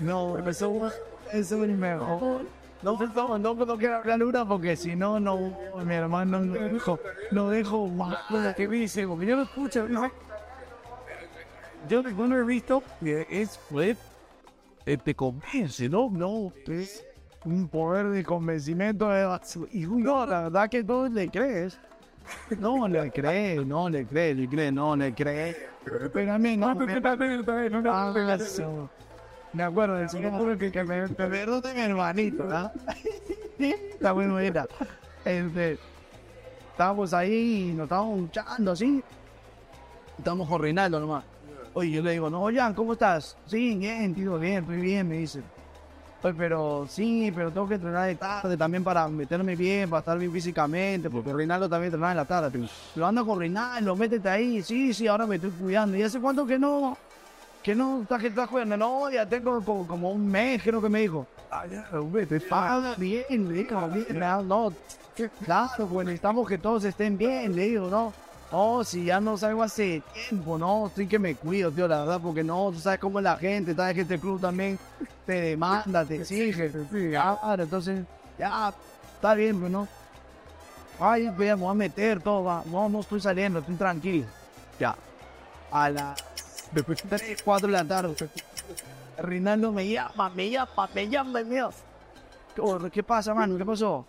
[0.01, 0.91] no, eso
[1.33, 2.43] es el mejor.
[2.83, 7.01] No, no, no, no quiero hablar una porque si no, no, mi hermano no dejo,
[7.33, 8.19] no dejo más.
[8.57, 9.07] ¿Qué dice?
[9.07, 10.11] Porque yo lo escucho, ¿no?
[11.89, 13.97] Yo no lo he visto, que es, pues,
[14.85, 16.11] eh, te convence, ¿no?
[16.11, 17.05] No, es
[17.45, 19.41] un poder de convencimiento de-
[19.73, 21.79] y no, la verdad que no le crees.
[22.59, 25.57] No le cree, no le cree, le cree, no le cree.
[26.13, 26.75] Pero a mí no.
[28.59, 28.91] No,
[29.57, 32.49] me- no, no, no, no, acuerdo del señor que, que me, me perdone mi hermanito,
[32.51, 32.73] ¿ah?
[33.59, 34.67] Está bueno, era.
[35.25, 35.79] Este,
[36.73, 39.03] estábamos ahí y nos estábamos luchando así.
[40.19, 41.25] Estábamos con Reinaldo nomás.
[41.75, 43.37] Oye, yo le digo, no, Jan, ¿cómo estás?
[43.47, 45.43] Sí, bien, tío, bien, estoy bien, me dice.
[46.23, 50.19] Oye, pero sí, pero tengo que entrenar de tarde también para meterme bien, para estar
[50.19, 52.49] bien físicamente, porque Reinaldo también entrenaba en la tarde.
[52.51, 54.63] Pero, pero anda con Reinaldo, métete ahí.
[54.63, 55.97] Sí, sí, ahora me estoy cuidando.
[55.97, 56.97] ¿Y hace cuánto que no?
[57.67, 58.77] Que no estás que estás jugando.
[58.77, 61.27] No, ya tengo como, como un mes, creo que me dijo.
[61.51, 64.73] Ah, ya, vete, Ah, bien, le digo, bien, no, no.
[65.45, 68.13] Claro, pues necesitamos que todos estén bien, le digo, ¿no?
[68.53, 72.21] Oh, si ya no salgo hace tiempo, no, estoy que me cuido, tío, la verdad,
[72.23, 74.79] porque no, tú sabes cómo es la gente, sabes que este club también
[75.27, 76.71] te demanda, te exige.
[76.71, 78.05] Sí, Claro, entonces,
[78.39, 78.73] ya,
[79.13, 79.89] está bien, pero no.
[81.01, 82.63] Ay, vea, me voy a meter todo, va.
[82.67, 84.27] No, no estoy saliendo, estoy tranquilo.
[84.79, 84.95] Ya.
[85.73, 85.91] A
[86.77, 88.15] las 3, 4 de la tarde.
[89.19, 91.75] Rinaldo me llama, me llama, me llama, me llama.
[92.55, 93.57] ¿Qué, oh, ¿Qué pasa, mano?
[93.57, 94.07] ¿Qué pasó?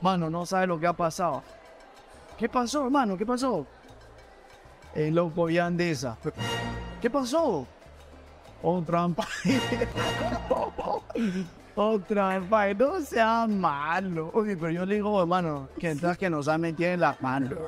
[0.00, 1.42] Mano, no sabe lo que ha pasado.
[2.36, 3.16] ¿Qué pasó, hermano?
[3.16, 3.66] ¿Qué pasó?
[4.94, 6.16] El loco Yandesa.
[7.00, 7.66] ¿Qué pasó?
[8.62, 9.08] Otra
[11.76, 14.30] Otra vez, no sea malo.
[14.34, 17.58] Oye, pero yo le digo, hermano, que entras que nos ha metido en las manos.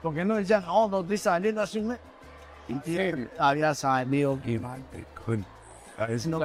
[0.00, 1.84] ¿Por qué no decían, no, no estoy saliendo así?
[3.38, 4.60] Había salido que
[6.08, 6.38] Es No.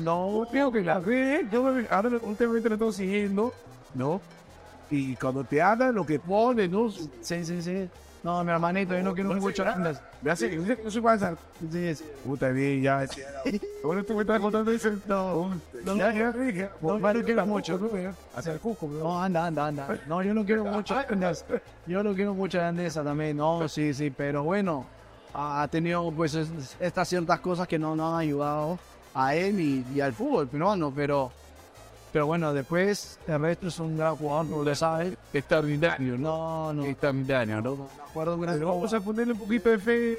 [0.00, 3.52] No, Creo que la ve, yo me- ahora últimamente lo estoy siguiendo,
[3.94, 4.20] ¿no?
[4.90, 6.90] Y cuando te habla lo que pone, ¿no?
[6.90, 7.08] sí,
[7.44, 7.88] sí, sí.
[8.22, 10.02] No, mi hermanito, yo no quiero mucho andas.
[10.48, 11.38] Que no soy WhatsApp.
[11.70, 12.04] Sí, sí.
[12.24, 13.04] Puta bien, ya.
[13.84, 14.90] Ahora tú me estás contando eso.
[15.06, 15.50] No,
[15.84, 16.68] no, Ya, ya, dije.
[16.80, 17.78] no, no quiero mucho.
[18.34, 18.88] Hacia el Cusco.
[18.88, 19.98] No, anda, anda, anda.
[20.08, 20.96] No, yo no quiero mucho.
[21.86, 23.36] Yo no quiero mucho de Andesa también.
[23.36, 24.86] No, sí, sí, pero bueno,
[25.38, 26.48] ha tenido pues es-
[26.80, 28.78] estas ciertas cosas que no nos han ayudado
[29.14, 31.30] a él y, y al fútbol peruano, pero
[32.12, 35.16] pero bueno, después el resto es un gran jugador, no le sabe.
[35.34, 36.82] Extraordinario, No, ¿no?
[36.82, 37.76] no, Extraordinario, ¿no?
[37.76, 40.18] me acuerdo gran Pero vamos a ponerle un poquito de fe.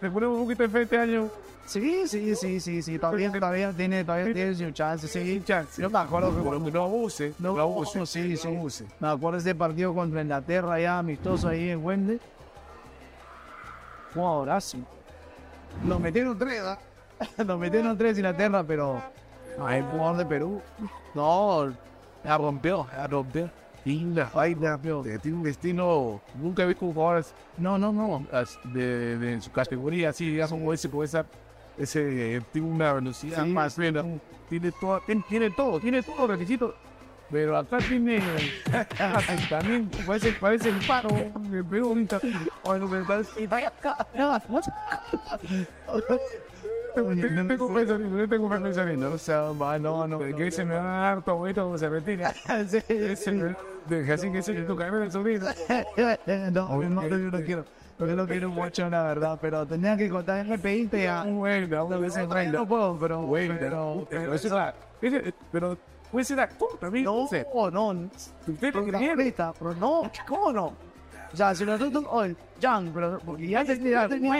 [0.00, 1.28] Le ponemos un poquito de fe este año.
[1.66, 5.40] Sí, sí, sí, sí, sí, todavía, todavía tiene, todavía tiene su chance, sí.
[5.44, 5.80] chance.
[5.80, 7.32] Yo me acuerdo que que no abuse.
[7.38, 7.96] No, No abuse.
[8.00, 8.48] no, sí, sí.
[8.48, 8.84] No abuse.
[8.98, 12.18] Me acuerdo ese partido contra Inglaterra ya amistoso ahí en Wembley.
[14.12, 14.78] Fue horazo.
[15.84, 16.78] Nos metieron tres, ¿ah?
[17.44, 19.02] Nos metieron tres Inglaterra, pero.
[19.62, 20.62] Ay, jugador de Perú.
[21.14, 21.72] No,
[22.24, 23.50] la rompió, la rompió.
[23.84, 26.20] Linda, Ay, la que tiene un destino.
[26.34, 28.26] Nunca he visto un jugador así, No, no, no.
[28.64, 31.24] de, de su categoría así, digamos, como ese, con esa.
[31.78, 34.04] Ese, eh, tiene una velocidad Sí, más buena.
[34.50, 36.74] Tiene todo, tiene, tiene todo, tiene todos los requisitos.
[37.30, 38.20] Pero acá tiene.
[39.48, 41.10] también parece, parece el paro.
[41.48, 42.20] Me pegó ahorita.
[42.22, 43.48] Ay, no me parece.
[46.94, 49.12] Tengo pensamiento, tengo pensamiento.
[49.12, 50.18] O sea, no, no.
[50.18, 52.34] Que se me va a dar todo esto se retira.
[52.48, 55.46] Así que es tu carrera de sobrino.
[56.26, 57.64] no, no, yo no quiero.
[57.98, 61.22] Yo no quiero mucho, la verdad, pero tenía que contar me pediste a.
[61.24, 63.22] Bueno, una vez en No puedo, pero.
[63.22, 64.08] Bueno, pero,
[65.52, 65.76] pero
[66.10, 67.04] puede ser actor también.
[67.04, 67.26] No,
[67.70, 67.92] no,
[68.72, 70.66] protagonista, pero no, ¿cómo no?
[71.32, 72.24] O sea, si nosotros, oh,
[72.60, 74.32] Jan, pero porque ya tenía, ya tenía,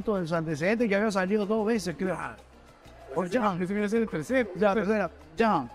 [0.00, 2.18] todos sus antecedentes que había salido dos veces, creo.
[3.14, 4.50] o ya, ese viene a ser el tercero.
[4.56, 5.70] Ya, tercera, Jan.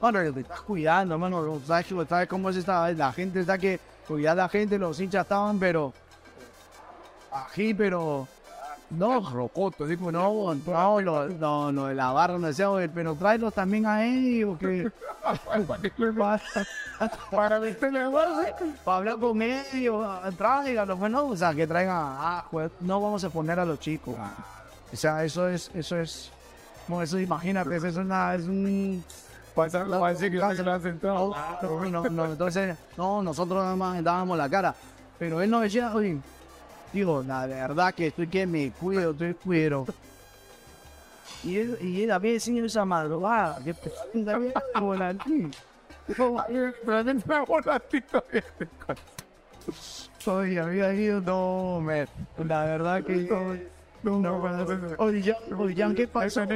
[0.00, 3.80] Ahora te estás cuidando, hermano, sabes, que- sabes cómo es esta, la gente está que,
[4.06, 5.94] cuidar la gente, los hinchas estaban, pero,
[7.32, 8.28] aquí, pero,
[8.96, 13.52] no, Rocoto, como no, no, lo, no, no, de la barra, no decía, pero tráelos
[13.54, 14.90] también a él, porque,
[17.30, 17.56] para,
[18.86, 23.60] hablar con ellos, tráiganlos, bueno, o sea, que traigan, ah, pues, no vamos a poner
[23.60, 24.14] a los chicos.
[24.92, 26.30] O sea, eso es, eso es,
[26.88, 29.04] no, eso imagínate, eso es una, es un...
[29.54, 30.52] Pasar la base que la.
[31.00, 31.32] No,
[31.62, 34.74] no, no, entonces, no, nosotros nada más dábamos la cara.
[35.16, 36.18] Pero él no decía, oye,
[36.94, 39.84] digo, la verdad que estoy que me cuido, estoy cuido.
[41.42, 43.74] Y él, y él había sido esa madrugada, que
[44.14, 44.38] la
[46.06, 48.22] Pero no me hago la tita.
[50.26, 52.06] Oye, había ido, no, me,
[52.38, 53.28] la verdad que...
[54.02, 54.36] No, no,
[54.98, 56.44] oye, oye, ¿qué pasó?
[56.44, 56.52] No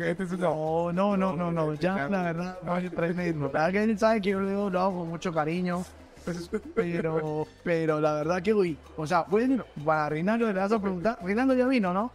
[0.00, 0.36] este.
[0.38, 2.58] No, no, no, no, ya la verdad,
[2.94, 3.50] tremendo.
[3.52, 5.84] La verdad que él sabe que yo le digo, lo hago con mucho cariño,
[6.74, 11.18] pero, pero la verdad que, uy, o sea, bueno, para Reinaldo le vas a preguntar,
[11.22, 12.10] Reinaldo ya vino, ¿no?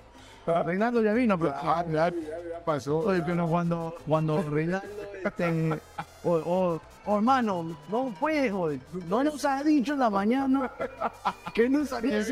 [0.45, 2.99] Reinaldo ya vino, pero, Ah, ya, ya, ya pasó.
[2.99, 4.87] oye, pero cuando, cuando Reinaldo,
[5.23, 5.79] este,
[6.23, 10.71] o, o, o, hermano, no puede, oye, no nos ha dicho en la mañana
[11.53, 12.21] que no sabía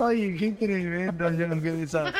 [0.00, 2.14] Ay, qué tremendo, yo no quiero saber.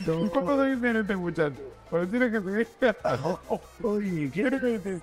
[0.00, 1.56] ¿Y ¿Cuántos años tiene este muchacho?
[1.90, 2.68] Pero tiene que seguir.
[3.82, 5.00] Oye, ¿qué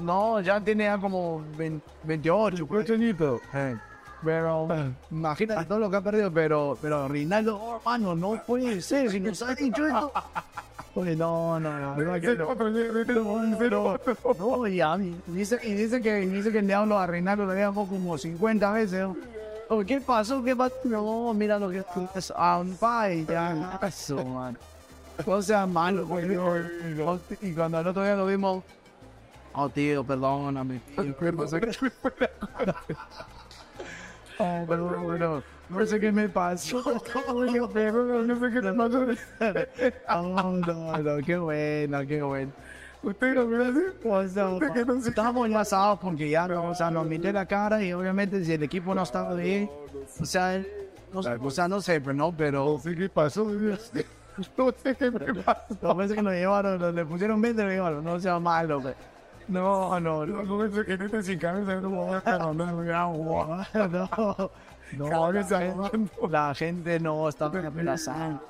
[0.00, 2.84] No ya tiene ya como 20 28, pues.
[2.84, 3.40] Ocho añitos.
[4.24, 4.68] Pero
[5.10, 9.20] imagínate todo lo que ha perdido, pero, pero Rinaldo, oh, hermano, no puede ser, si
[9.20, 10.12] nos ha dicho esto.
[10.96, 12.14] Oye, no, no, no, no, no.
[14.38, 14.64] No,
[15.26, 19.06] dice, y dice que, dice que el diablo a Reinaldo le dejó como 50 veces.
[19.86, 20.42] ¿qué pasó?
[20.42, 20.74] ¿Qué pasó?
[20.84, 21.84] No, mira lo que
[22.14, 24.56] es un pai, ya, eso, mano.
[25.26, 26.26] O sea, malo, güey.
[27.40, 28.62] Y cuando el otro día lo vimos,
[29.54, 30.80] oh, tío, perdóname.
[30.96, 31.14] Tío,
[34.38, 36.82] oh, perdón, bueno, no sé qué me pasó.
[36.82, 37.00] no
[38.40, 39.06] sé qué me pasó.
[40.08, 42.52] Oh, no, no, qué bueno, qué bueno.
[43.02, 43.82] Usted no me hace.
[44.08, 44.48] O sea,
[45.08, 48.62] estábamos enlazados porque ya, no, o sea, nos miré la cara y obviamente si el
[48.62, 49.70] equipo no estaba bien,
[50.20, 50.66] o sea, él-
[51.12, 53.44] no, o sea, no sé, pero no, pero No sé qué pasó.
[53.44, 55.78] No sé qué me pasó.
[55.80, 58.96] las veces que nos llevaron, le pusieron 20, le llevaron, no sea malo, pues.
[59.48, 61.80] No, no, no, No qué neta sin cabeza.
[61.80, 62.54] No va a no,
[64.96, 65.60] no, Cabeza
[66.30, 68.42] la, gente no estaba amenazando.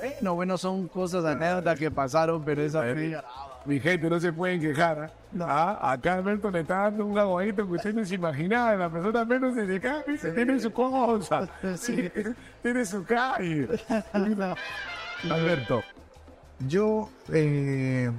[0.00, 3.18] Bueno, bueno, son cosas, anécdotas que pasaron, pero esa fue...
[3.66, 5.10] Mi gente, no se pueden quejar.
[5.40, 5.78] ¿ah?
[5.80, 8.76] Ah, acá Alberto le está dando un aguadito que usted no se imaginaba.
[8.76, 11.48] La persona menos se le cae, dice, tiene su cosa.
[11.76, 12.08] Sí.
[12.62, 13.68] Tiene su calle.
[15.30, 15.82] Alberto,
[16.60, 18.12] yo eh,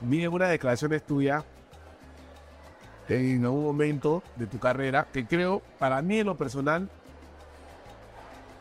[0.00, 1.44] vi en una declaración tuya
[3.08, 6.88] en algún momento de tu carrera que creo, para mí en lo personal,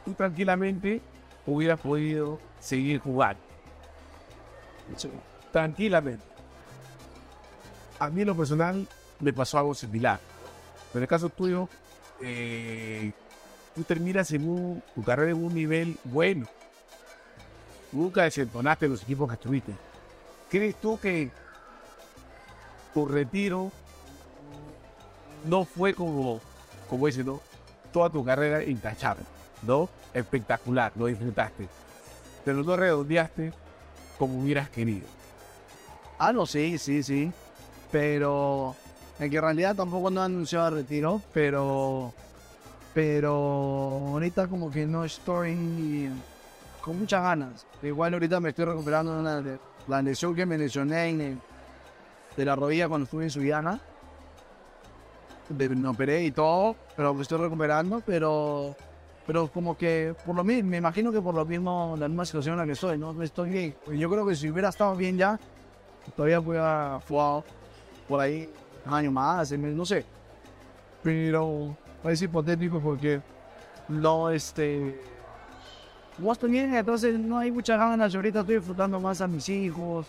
[0.03, 1.01] tú tranquilamente
[1.45, 3.41] hubieras podido seguir jugando.
[5.51, 6.23] Tranquilamente.
[7.97, 8.87] A mí en lo personal
[9.19, 10.19] me pasó algo similar.
[10.91, 11.67] Pero en el caso tuyo,
[12.21, 13.11] eh,
[13.73, 16.45] tú terminas en un, tu carrera en un nivel bueno.
[17.91, 19.73] Nunca desentonaste en los equipos que estuviste.
[20.49, 21.31] ¿Crees tú que
[22.93, 23.71] tu retiro
[25.45, 26.41] no fue como,
[26.89, 27.41] como ese, ¿no?
[27.91, 29.23] Toda tu carrera intachable,
[29.63, 29.89] ¿no?
[30.13, 31.67] Espectacular, lo disfrutaste.
[32.43, 33.53] Pero no redondeaste
[34.17, 35.07] como hubieras querido.
[36.17, 37.31] Ah, no, sí, sí, sí.
[37.91, 38.75] Pero
[39.19, 42.13] en que realidad tampoco no anunciado el retiro, pero
[42.93, 43.33] pero
[44.13, 46.09] ahorita como que no estoy
[46.81, 47.65] con muchas ganas.
[47.81, 51.37] Igual ahorita me estoy recuperando de una la lesión que me lesioné
[52.35, 53.79] de la rodilla cuando estuve en Suiana.
[55.49, 58.75] De- Me operé y todo, pero me estoy recuperando, pero
[59.27, 62.53] pero como que por lo mismo, me imagino que por lo mismo, la misma situación
[62.53, 63.19] en la que estoy, ¿no?
[63.23, 63.75] Estoy bien.
[63.97, 65.39] Yo creo que si hubiera estado bien ya,
[66.15, 67.43] todavía hubiera jugado
[68.07, 68.47] por ahí
[68.85, 70.05] un año más, no sé.
[71.01, 73.19] Pero es hipotético porque
[73.87, 74.99] no, este.
[76.17, 78.11] No estoy bien, entonces no hay muchas ganas.
[78.11, 80.07] Yo ahorita estoy disfrutando más a mis hijos.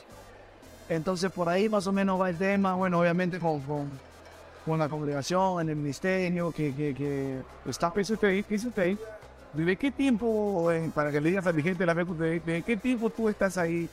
[0.88, 2.74] Entonces por ahí más o menos va el tema.
[2.74, 3.90] Bueno, obviamente con, con,
[4.64, 7.92] con la congregación, en el ministerio, que, que, que está.
[7.96, 8.98] Eso te ahí, eso te ahí.
[9.52, 12.62] ¿Desde qué tiempo, eh, para que le digas a mi gente la vez de, de
[12.62, 13.88] qué tiempo tú estás ahí?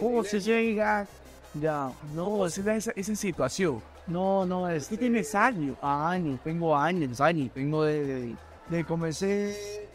[0.00, 1.06] ¿Cómo se llega?
[1.54, 3.80] Ya, No, esa, esa, esa situación.
[4.06, 4.88] no, no, es.
[4.88, 5.76] ¿Qué tienes años?
[5.82, 8.36] años, tengo años, años, tengo de, de,
[8.68, 9.88] de comencé,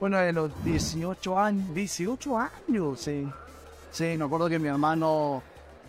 [0.00, 3.28] bueno, de los 18 años, 18 años, sí.
[3.90, 5.42] Sí, me acuerdo que mi hermano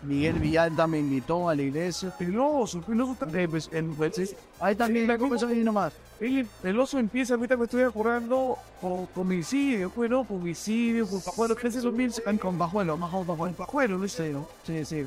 [0.04, 2.10] Miguel Villalta me invitó a la iglesia.
[2.16, 3.16] Peloso, peloso.
[3.32, 5.92] Eh, pues, pues, ahí también me comenzó ahí nomás.
[6.20, 11.56] El peloso empieza, ahorita me estoy acordando, con homicidio, pues no, con homicidio, con pajuelo,
[11.56, 11.92] ¿qué es eso?
[12.40, 13.56] Con Bajuelo, más con Bajuelo.
[13.56, 14.08] Pajuelo, ¿no?
[14.08, 14.46] Sí, ¿no?
[14.64, 15.06] sí, sí.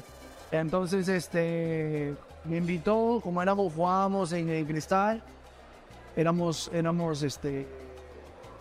[0.51, 2.13] Entonces, este,
[2.45, 5.23] me invitó, como éramos, jugábamos en el cristal,
[6.17, 7.65] éramos, éramos, este,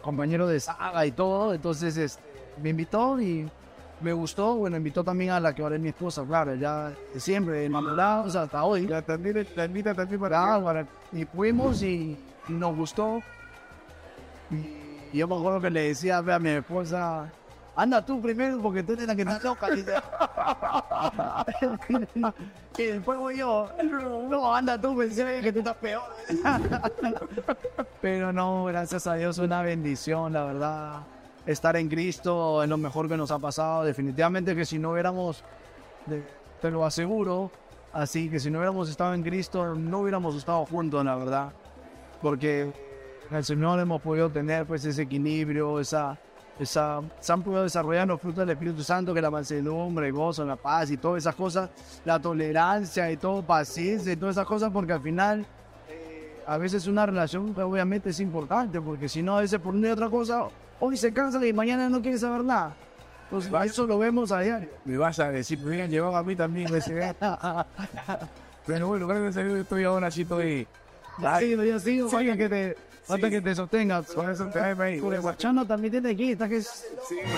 [0.03, 2.23] compañeros de saga y todo, entonces, este,
[2.63, 3.49] me invitó y
[4.01, 7.65] me gustó, bueno, invitó también a la que ahora es mi esposa, claro, ya siempre,
[7.65, 8.87] enamorados hasta hoy.
[8.87, 12.17] La también, la invita también para para- y fuimos y,
[12.49, 13.21] y nos gustó.
[15.13, 17.33] Y yo me acuerdo que le decía a mi esposa,
[17.77, 19.71] anda tú primero porque tú eres la que está loca.
[19.71, 19.95] dice.
[22.79, 23.69] y después voy yo,
[24.29, 26.03] no, anda tú, pensé que tú estás peor.
[28.01, 31.03] Pero no, gracias a Dios, una bendición, la verdad.
[31.45, 33.85] Estar en Cristo es lo mejor que nos ha pasado.
[33.85, 35.45] Definitivamente que si no hubiéramos,
[36.61, 37.51] te lo aseguro,
[37.93, 41.53] así que si no hubiéramos estado en Cristo, no hubiéramos estado juntos, la verdad.
[42.23, 42.73] Porque
[43.31, 46.19] el Señor hemos podido tener pues ese equilibrio, esa,
[46.59, 50.45] esa, se han podido desarrollar los frutos del Espíritu Santo, que la mansedumbre, el gozo,
[50.45, 51.71] la paz y todas esas cosas,
[52.05, 55.45] la tolerancia y todo, paciencia y todas esas cosas, porque al final
[55.89, 59.75] eh, a veces una relación pues, obviamente es importante, porque si no, a veces por
[59.75, 60.47] una y otra cosa,
[60.81, 62.75] hoy se cansa y mañana no quiere saber nada.
[63.31, 64.69] Pues eso lo vemos a diario.
[64.85, 67.15] Me vas a decir, me hubieran llevado a mí también ese.
[68.65, 70.67] Pero bueno, gracias a Dios estoy ahora así, estoy...
[71.39, 72.77] Sí, ya sí, falta que te,
[73.07, 74.07] falta que te sostengas.
[74.07, 76.61] Por eso te ahí, Porque Guachano también tiene aquí, está que.
[76.63, 76.75] Sí,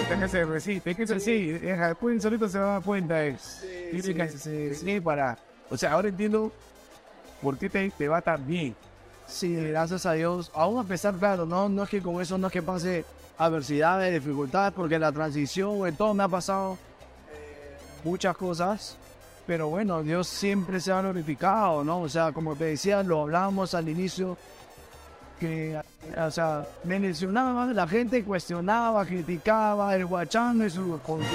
[0.08, 3.24] pues que se resiste, es que sí, deja, después solito se va a dar cuenta,
[3.24, 3.64] es.
[3.90, 5.38] Tiene que se- sí, para.
[5.70, 6.52] O sea, ahora entiendo
[7.42, 8.74] por qué te, te va tan bien.
[9.26, 10.50] Sí, gracias a Dios.
[10.54, 13.04] Aún a pesar, claro, no, no es que con eso no es que pase
[13.36, 16.78] adversidades, dificultades, porque la transición, en todo me ha pasado
[17.34, 18.96] eh, muchas cosas,
[19.46, 22.00] pero bueno, Dios siempre se ha glorificado, ¿no?
[22.00, 24.36] O sea, como te decía, lo hablábamos al inicio,
[25.38, 25.80] que,
[26.16, 30.04] o sea, me mencionaba, la gente cuestionaba, criticaba, el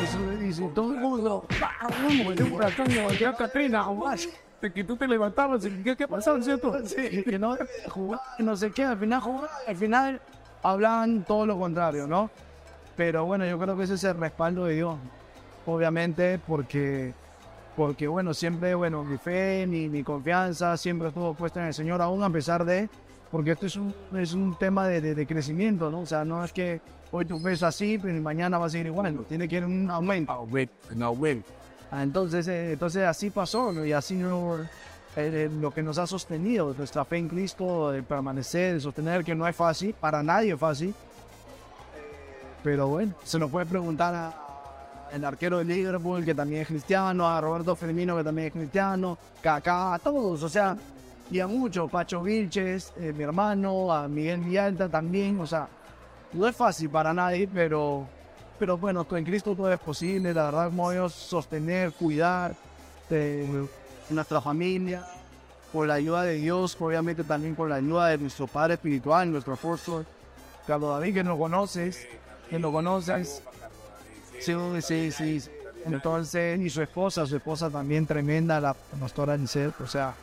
[0.01, 1.87] y su- y su- todo el mundo, ¡ah,
[4.73, 6.73] que tú te levantabas y ¿qué, qué pasaba, cierto?
[6.85, 7.57] Sí, que no
[7.89, 10.21] jugar, no sé qué, al final jugar, al final
[10.61, 12.29] hablan todo lo contrario, ¿no?
[12.95, 14.95] Pero bueno, yo creo que ese es el respaldo de Dios,
[15.65, 17.13] obviamente, porque,
[17.75, 22.01] porque bueno, siempre, bueno, mi fe, mi, mi confianza siempre estuvo puesta en el Señor,
[22.01, 22.87] aún a pesar de,
[23.34, 26.01] porque esto es un, es un tema de, de- de crecimiento, ¿no?
[26.01, 26.79] O sea, no es que
[27.11, 29.21] hoy tú ves así, pero mañana va a seguir igual, ¿no?
[29.23, 30.31] tiene que ir un aumento.
[30.95, 31.41] No, güey.
[31.91, 33.84] Ah, Entonces, eh, entonces así pasó ¿no?
[33.86, 34.67] y así no, eh,
[35.17, 39.34] eh, lo que nos ha sostenido, nuestra fe en Cristo, de permanecer, de sostener, que
[39.36, 40.93] no es fácil, para nadie es fácil.
[42.63, 47.27] Pero bueno, se nos puede preguntar a, el arquero de Liverpool, que también es cristiano,
[47.27, 50.75] a Roberto Firmino, que también es cristiano, Kaká, a todos, o sea,
[51.32, 55.67] y a muchos, Pacho Vilches, eh, mi hermano, a Miguel Villalta también, o sea,
[56.34, 58.05] no es fácil para nadie, pero,
[58.59, 62.55] pero bueno, con Cristo todo es posible, la verdad, como Dios sostener, cuidar
[63.09, 63.67] de
[64.09, 65.05] nuestra familia,
[65.71, 69.53] con la ayuda de Dios, obviamente también con la ayuda de nuestro Padre Espiritual, nuestro
[69.53, 70.05] apóstol,
[70.67, 72.07] Carlos David, que nos conoces,
[72.49, 73.41] que lo conoces.
[74.39, 75.41] Sí, sí, sí.
[75.86, 80.13] Entonces, y su esposa, su esposa también tremenda, la pastora Nicet, o sea,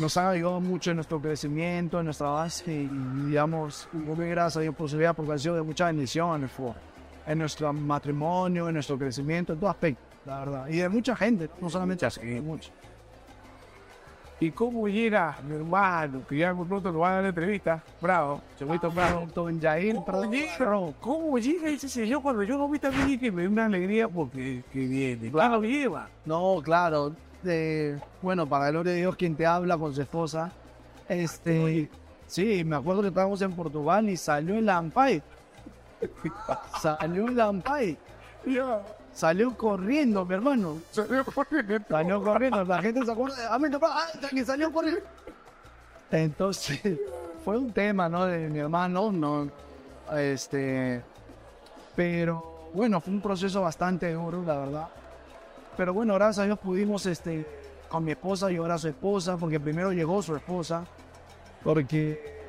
[0.00, 2.88] nos ha ayudado mucho en nuestro crecimiento, en nuestra base, y
[3.26, 6.40] digamos, muy gracias a Dios por su vida, porque ha sido de mucha bendición en
[6.40, 6.74] nuestro,
[7.26, 10.68] en nuestro matrimonio, en nuestro crecimiento, en todo aspecto, la verdad.
[10.68, 12.70] Y de mucha gente, no solamente así, mucho.
[14.42, 17.82] ¿Y cómo llega mi hermano, que ya muy pronto nos va a dar la entrevista?
[18.00, 19.26] Bravo, Chavito Bravo.
[19.34, 23.30] Don Jair, perdón, Pero, ¿cómo llega ese señor cuando yo lo vi también y que
[23.30, 25.30] me dio una alegría porque que viene?
[25.30, 26.08] Claro, lleva.
[26.24, 27.12] No, claro.
[27.44, 30.52] Eh, bueno, para gloria de Dios, quien te habla con su esposa.
[31.08, 31.90] Este,
[32.26, 35.22] sí, me acuerdo que estábamos en Portugal y salió el Lampay.
[36.80, 37.98] Salió el Lampay.
[39.12, 40.78] Salió corriendo, mi hermano.
[40.90, 41.84] salió corriendo.
[41.88, 42.64] Salió corriendo.
[42.64, 43.36] La gente se acuerda.
[43.50, 45.00] Ah, ah, que salió corriendo.
[46.10, 46.80] Entonces,
[47.44, 48.24] fue un tema, ¿no?
[48.26, 49.50] De mi hermano, ¿no?
[50.16, 51.02] Este.
[51.94, 54.88] Pero bueno, fue un proceso bastante duro, la verdad.
[55.76, 57.46] Pero bueno, gracias a Dios pudimos, este,
[57.88, 60.84] con mi esposa, llevar a su esposa, porque primero llegó su esposa.
[61.62, 62.40] Porque,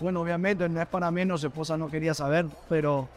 [0.00, 3.08] bueno, obviamente no es para menos, su esposa no quería saber, pero,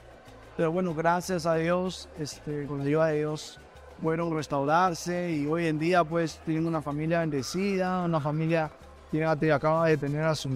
[0.57, 3.59] pero bueno, gracias a Dios, este, con la ayuda de Dios,
[4.01, 8.71] pudieron restaurarse y hoy en día pues tienen una familia bendecida, una familia
[9.13, 10.49] fíjate, acaba de tener a su,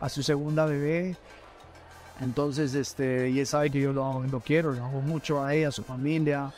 [0.00, 1.16] a su segunda bebé.
[2.20, 5.72] Entonces, este, él sabe que yo lo, lo quiero, lo amo mucho a ella, a
[5.72, 6.52] su familia,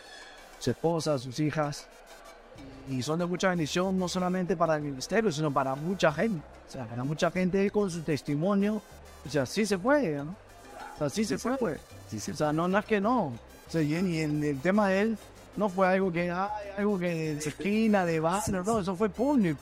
[0.65, 1.87] su esposa, sus hijas.
[2.89, 6.43] Y son de mucha bendición, no solamente para el ministerio, sino para mucha gente.
[6.69, 8.81] O sea, para mucha gente con su testimonio.
[9.27, 10.35] O sea, sí se puede, ¿no?
[10.95, 11.79] O sea, sí, se puede.
[12.13, 13.27] O sea, no, no es que no.
[13.27, 15.19] O sea, y, y en el tema de él,
[15.57, 19.61] no fue algo que, algo que de esquina, de bar, no, eso fue público.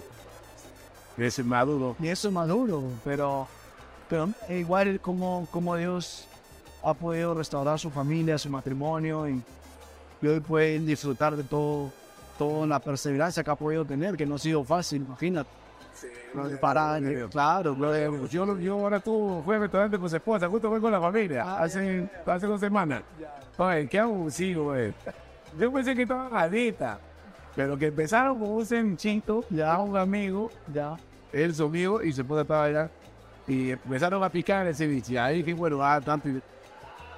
[1.16, 1.96] Ese maduro.
[2.00, 3.46] Y eso es maduro, pero,
[4.08, 6.26] pero igual como, como Dios
[6.82, 9.42] ha podido restaurar su familia, su matrimonio y,
[10.22, 11.90] y hoy pueden disfrutar de todo,
[12.38, 15.50] toda la perseverancia que ha podido tener, que no ha sido fácil, imagínate.
[16.60, 16.98] Para,
[17.30, 18.30] claro, gloria a Dios.
[18.30, 21.44] Yo, yo ahora tú fui al restaurante con su esposa, justo fue con la familia,
[21.44, 23.02] Ah, hace, hace dos semanas.
[23.58, 24.94] Oye, qué abusivo, güey.
[25.58, 26.98] Yo pensé que estaba gadita,
[27.54, 30.96] pero que empezaron con un cenchito, ya un amigo, Ya,
[31.32, 32.90] él su amigo y su esposa estaba allá,
[33.46, 35.18] y empezaron a picar el ceviche.
[35.18, 36.28] Ahí dije, bueno, ah, tanto.
[36.30, 36.40] Y,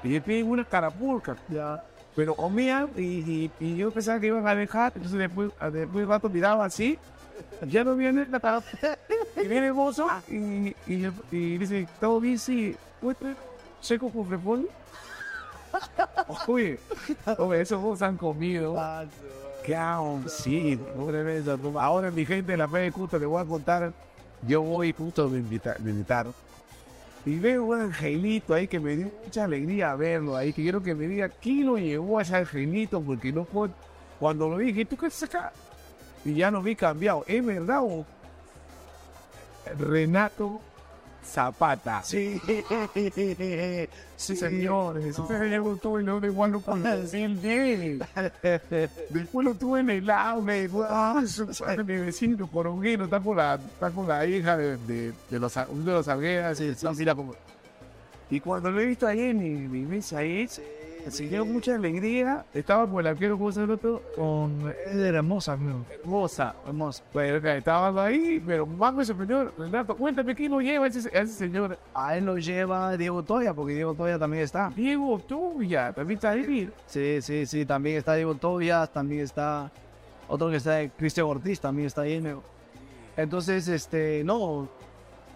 [0.03, 1.85] y piden una carapulca, ya.
[2.17, 6.05] Pero comían y, y, y yo pensaba que iban a dejar, entonces después, después de
[6.05, 6.99] un rato miraba así,
[7.67, 8.99] ya no viene la carapulca,
[9.37, 10.35] y viene el mozo y,
[10.87, 12.39] y, y dice, ¿todo bien?
[12.39, 13.37] Sí, ¿Puedes traer
[13.81, 14.69] seco con repollo?
[16.47, 16.79] Oye,
[17.39, 18.77] oye, esos dos han comido.
[19.65, 20.21] ¿Qué hago?
[20.29, 20.79] Sí.
[21.79, 23.93] Ahora mi gente, la fe de culto, le voy a contar.
[24.47, 26.33] Yo voy justo me, invita- me invitaron.
[27.27, 30.53] Y veo un angelito ahí que me dio mucha alegría verlo ahí.
[30.53, 33.71] Que quiero que me diga quién lo llevó a ese angelito, porque no fue.
[34.19, 35.53] Cuando lo vi, dije, ¿tú qué acá?
[36.25, 37.25] Y ya lo vi cambiado.
[37.27, 38.05] ¿Es verdad o?
[39.79, 40.61] Renato
[41.25, 42.03] Zapata.
[42.03, 42.41] Sí,
[44.17, 48.01] sí, Señores, ustedes ya lo tuve no igual no puedo decir bien.
[49.11, 51.23] Después lo tuve en el y, ah,
[51.79, 55.93] mi vecino coronguero está con la, está con la hija de, de, de los, de
[55.93, 56.59] los algueras.
[56.59, 57.35] Sí, sí, No, como.
[58.31, 60.49] Y cuando lo he visto ahí en mi, mesa ahí,
[61.09, 62.45] se dio mucha alegría.
[62.55, 64.03] Estaba con el arquero, ¿cómo se llama el otro?
[64.17, 65.85] Con es de hermosa, creo.
[65.91, 67.05] Hermosa, hermosa.
[67.13, 71.27] Bueno, que estaban ahí, pero más me sorprendió, Renato, cuéntame quién lo lleva ese, ese
[71.27, 71.79] señor.
[71.95, 74.73] A él lo lleva Diego Toya, porque Diego Toya también está.
[74.75, 76.71] Diego Tuya, también está ahí.
[76.87, 79.71] Sí, sí, sí, también está Diego Tobias, también está
[80.29, 82.21] otro que está Cristian Ortiz, también está ahí.
[82.21, 82.43] ¿no?
[83.17, 84.69] Entonces, este, no,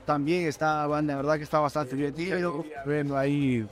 [0.05, 2.65] también está, la verdad que está bastante divertido.
[2.85, 3.67] Bueno, ahí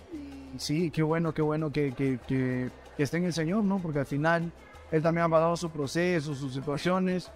[0.58, 3.78] Sí, qué bueno, qué bueno que, que, que, que esté en el Señor, ¿no?
[3.78, 4.50] Porque al final
[4.90, 7.30] él también ha pasado su proceso, sus situaciones,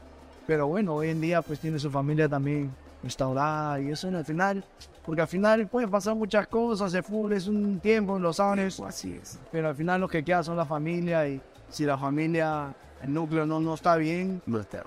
[0.46, 2.70] pero bueno, hoy en día pues tiene su familia también
[3.02, 4.64] restaurada y eso en el final,
[5.06, 9.18] porque al final pueden pasar muchas cosas, el fútbol es un tiempo, lo sabes, así
[9.20, 9.38] es.
[9.50, 11.40] pero al final lo que queda son la familia y
[11.70, 14.84] si la familia, el núcleo no, no está bien, No está.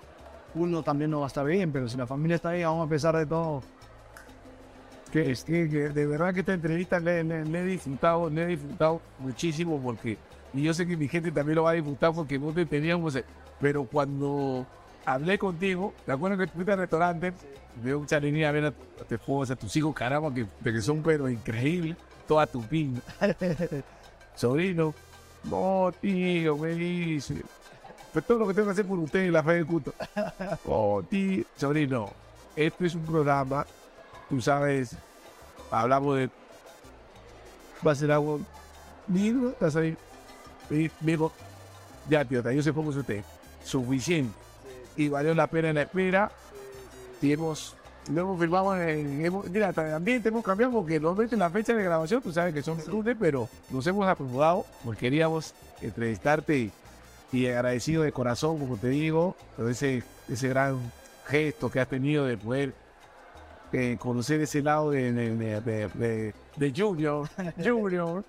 [0.53, 2.89] uno también no va a estar bien, pero si la familia está bien, vamos a
[2.89, 3.61] pesar de todo.
[5.13, 8.43] Que, es que, que de verdad que esta entrevista le, le- le he disfrutado, le
[8.43, 10.17] he disfrutado muchísimo porque,
[10.55, 13.17] y yo sé que mi gente también lo va a disfrutar porque no te teníamos,
[13.61, 14.65] pero cuando
[15.05, 17.31] hablé contigo, ¿te acuerdas que fuiste al restaurante?
[17.83, 20.81] Dio mucha alegría ver a, tu- a tu esposa, a tus hijos, caramba, que, que
[20.81, 21.95] son pero increíbles,
[22.27, 23.01] toda tu pinta.
[24.35, 24.93] Sobrino,
[25.43, 27.35] no, tío, me dice.
[28.11, 29.93] Pues todo lo que tengo que hacer por usted en la fe de culto.
[30.65, 32.09] Oh, tío, sobrino,
[32.55, 33.65] esto es un programa,
[34.33, 34.95] tú sabes,
[35.69, 36.29] hablamos de.
[37.85, 38.39] Va a ser algo.
[39.07, 39.95] Lindo, estás ahí.
[40.71, 41.31] Y me dijo,
[42.09, 43.23] ya, tío, yo sé poco usted.
[43.63, 44.33] Suficiente.
[44.95, 46.31] Y valió la pena en la espera.
[47.21, 47.75] Y hemos.
[48.07, 49.23] En.
[49.23, 52.55] Hemos, mira, hasta el ambiente hemos cambiado porque normalmente la fecha de grabación, tú sabes
[52.55, 56.71] que son lunes, pero nos hemos acomodado porque queríamos entrevistarte y,
[57.31, 60.79] y agradecido de corazón, como te digo, por ese, ese gran
[61.27, 62.73] gesto que has tenido de poder
[63.73, 67.27] eh, conocer ese lado de, de, de, de- de- de Junior,
[67.63, 68.23] Junior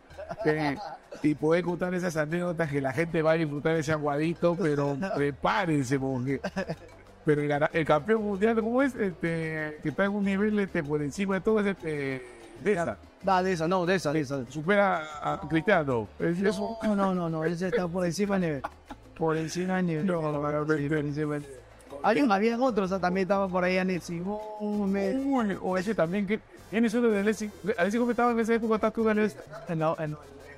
[0.45, 0.77] eh,
[1.23, 5.99] y poder contar esas anécdotas que la gente va a disfrutar ese aguadito, pero prepárense
[5.99, 6.41] porque
[7.25, 7.41] pero
[7.73, 8.95] el, campeón mundial, ¿cómo es?
[8.95, 12.23] Este, que está en un nivel este, por encima de todo, es este,
[12.63, 12.99] de esa.
[13.23, 14.45] Da, de esa, no, de esa, de esa.
[14.51, 16.07] Supera a Cristiano.
[16.19, 18.63] Es, No, no, no, no, ese está por encima del nivel.
[19.17, 20.07] Por encima del nivel.
[20.07, 20.43] No, no,
[22.23, 25.17] un- había otros, o sea, también estaba por ahí Anexi Gómez.
[25.25, 26.41] Uy, o ese también que
[26.71, 27.51] tiene uno de Alexis.
[27.79, 29.39] Alexis cómo estaba en esa época, estás tú, Alexis.
[29.69, 30.17] En la, en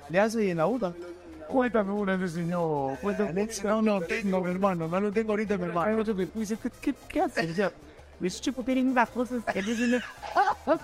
[0.09, 1.05] Alianza y en la U también.
[1.47, 2.97] Cuéntame una de señor.
[2.99, 3.47] Cuéntame.
[3.63, 6.01] No, no tengo, mi hermano, no lo tengo ahorita, mi hermano.
[6.01, 7.51] otro dices, ¿qué, qué, qué haces?
[7.51, 7.71] O sea,
[8.21, 10.01] esos chicos tienen unas cosas que dicen,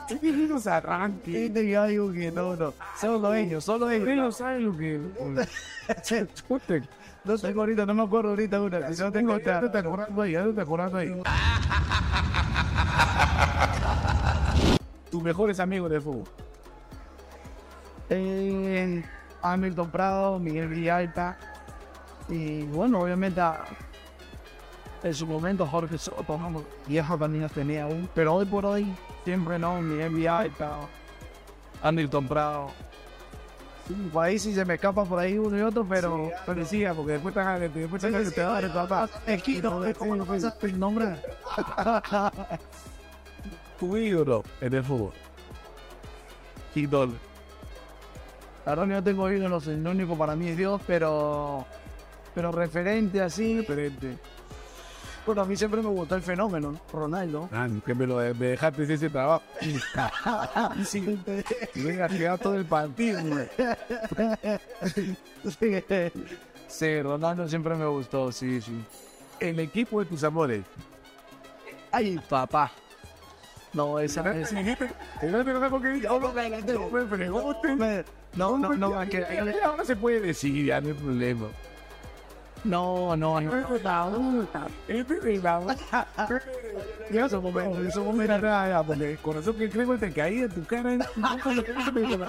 [0.08, 1.52] tienen unos arranques.
[1.52, 2.74] Que algo que no, no.
[3.02, 4.08] Solo ellos, solo ellos.
[4.16, 5.02] no saben lo que...
[6.34, 6.88] Escuchen.
[7.26, 8.92] No tengo ahorita, no me acuerdo ahorita una.
[8.94, 9.72] Si no tengo Ya ahorita.
[9.72, 11.22] te acordando ahí, ya te acordando ahí.
[15.12, 16.24] Tus mejores amigos de fútbol.
[18.10, 19.04] Eh,
[19.42, 21.38] Hamilton Prado, Miguel Villalta.
[22.28, 23.64] Y bueno, obviamente a-
[25.04, 26.64] en su momento Jorge Soto, ¿no?
[26.88, 28.10] viejo también tenía un.
[28.14, 28.94] Pero hoy por hoy,
[29.24, 30.72] siempre no, Miguel Villalta,
[31.82, 32.68] Hamilton Prado.
[33.88, 36.32] Sí, por ahí sí se me escapa por ahí uno y otro, pero.
[36.46, 39.10] Pero sí, porque después te después te te va a dar el papá.
[39.28, 41.18] Es que no, es como no pasaste el nombre.
[43.80, 45.12] Tu ídolo en el fútbol.
[46.76, 47.14] Ídolo.
[48.66, 51.66] Verdad, yo tengo ídolos, el único para mí es Dios, pero.
[52.34, 54.18] Pero referente así, Diferente.
[55.26, 56.82] Bueno, a mí siempre me gustó el fenómeno, ¿no?
[56.92, 57.50] Ronaldo.
[57.52, 59.44] Ah, que me lo me dejaste ese trabajo.
[60.86, 61.18] sí.
[61.76, 63.48] Venga, queda todo el partido, güey.
[66.68, 68.84] sí, Ronaldo siempre me gustó, sí, sí.
[69.40, 70.64] El equipo de tus amores.
[71.92, 72.72] Ay, papá.
[73.72, 74.52] No, esa es.
[74.52, 74.60] No
[77.76, 78.04] me.
[78.36, 79.26] No, no, no, que-
[79.64, 81.48] Ahora se puede decir, ya no hay problema.
[82.64, 83.58] No, no, no.
[83.58, 83.66] Es
[87.10, 88.42] En esos momentos, en esos momentos.
[88.42, 90.98] Nada, ya, porque corazón que creo te caía en tu cara.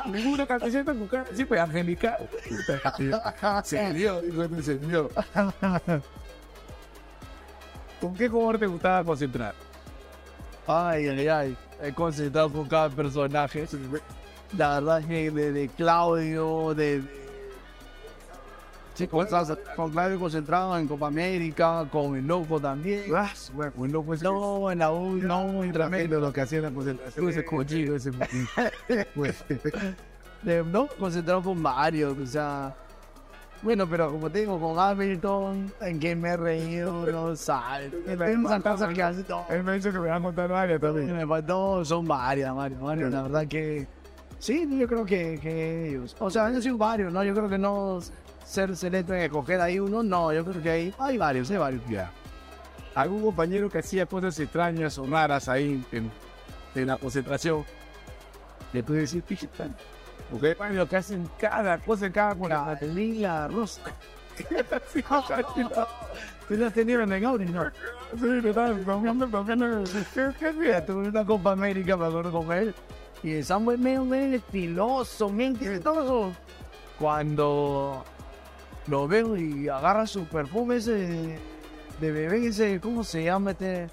[0.07, 1.25] Ninguna camiseta en tu cara.
[1.35, 2.29] Sí, pues, angelical.
[3.65, 5.11] Se dio, dijo este señor.
[8.01, 9.55] ¿Con qué jugador te gustaba concentrar?
[10.67, 11.57] Ay, ay, ay.
[11.81, 13.67] He concentrado con cada personaje.
[14.57, 17.24] La verdad es que de, de Claudio, de.
[18.95, 19.27] Sí, con,
[19.75, 23.03] con Claudio concentrado en Copa América, con el Loco también.
[23.15, 26.59] Ah, bueno, pues no fue No, en la U, no, en tremendo lo que hacía
[26.59, 27.29] en la concentración.
[27.29, 28.13] Ese cochino, ese
[29.15, 29.45] pues,
[30.67, 32.75] no, concentrado con varios, o sea.
[33.63, 37.91] Bueno, pero como te digo, con Hamilton, en que me he reído, no sabes.
[38.63, 41.17] Cosas que no, Él me dice que me va a contar varias también.
[41.17, 43.11] me faltó, son varias, varias, varias.
[43.11, 43.89] La verdad que
[44.39, 46.15] Sí, yo creo que, que ellos.
[46.19, 47.25] O sea, han sido varios, ¿no?
[47.25, 48.01] Yo creo que no
[48.45, 51.83] ser selecto en escoger ahí uno, no, yo creo que hay, hay varios, hay varios.
[51.89, 52.11] Ya.
[52.95, 56.11] Algún compañero que hacía cosas extrañas o raras ahí en,
[56.75, 57.65] en la concentración,
[58.73, 59.71] le puede decir, fíjate,
[60.31, 60.57] porque
[60.89, 62.35] que hacen cada cosa, cada.
[62.49, 63.83] La lila rosa.
[66.49, 67.71] Tú la tenías en el Audi, ¿no?
[68.19, 68.77] Sí, ¿verdad?
[68.85, 69.85] Comiendo, comiendo.
[70.59, 72.75] Mira, tuve una Copa América, me acuerdo con él.
[73.23, 76.33] Y el Samuel medio, medio estiloso, bien chistoso.
[76.99, 78.05] Cuando
[78.87, 81.39] lo veo y agarra su perfume ese de,
[82.01, 83.89] de bebé, ese, ¿cómo se llama este?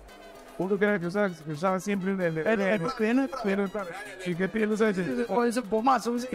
[0.57, 2.79] Uno que que usaba, que usaba siempre el, el, el, El- el- el-
[3.43, 3.65] pero,
[4.25, 4.77] ¿y qué tiene?
[4.77, 4.97] ¿Sabes?
[5.27, 6.15] Con ese pomazo.
[6.15, 6.29] ese-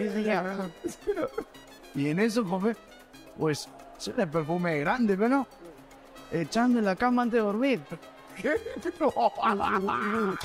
[1.95, 2.45] Y en eso,
[3.39, 5.47] pues, ese es el perfume grande, pero
[6.33, 7.81] echando en la cama antes de dormir.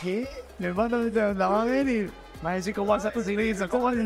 [0.01, 0.27] ¿Qué?
[0.59, 0.97] Me van a
[1.33, 2.09] la va a ver
[2.49, 3.99] a decir cómo vas a conseguir eso, cómo vas a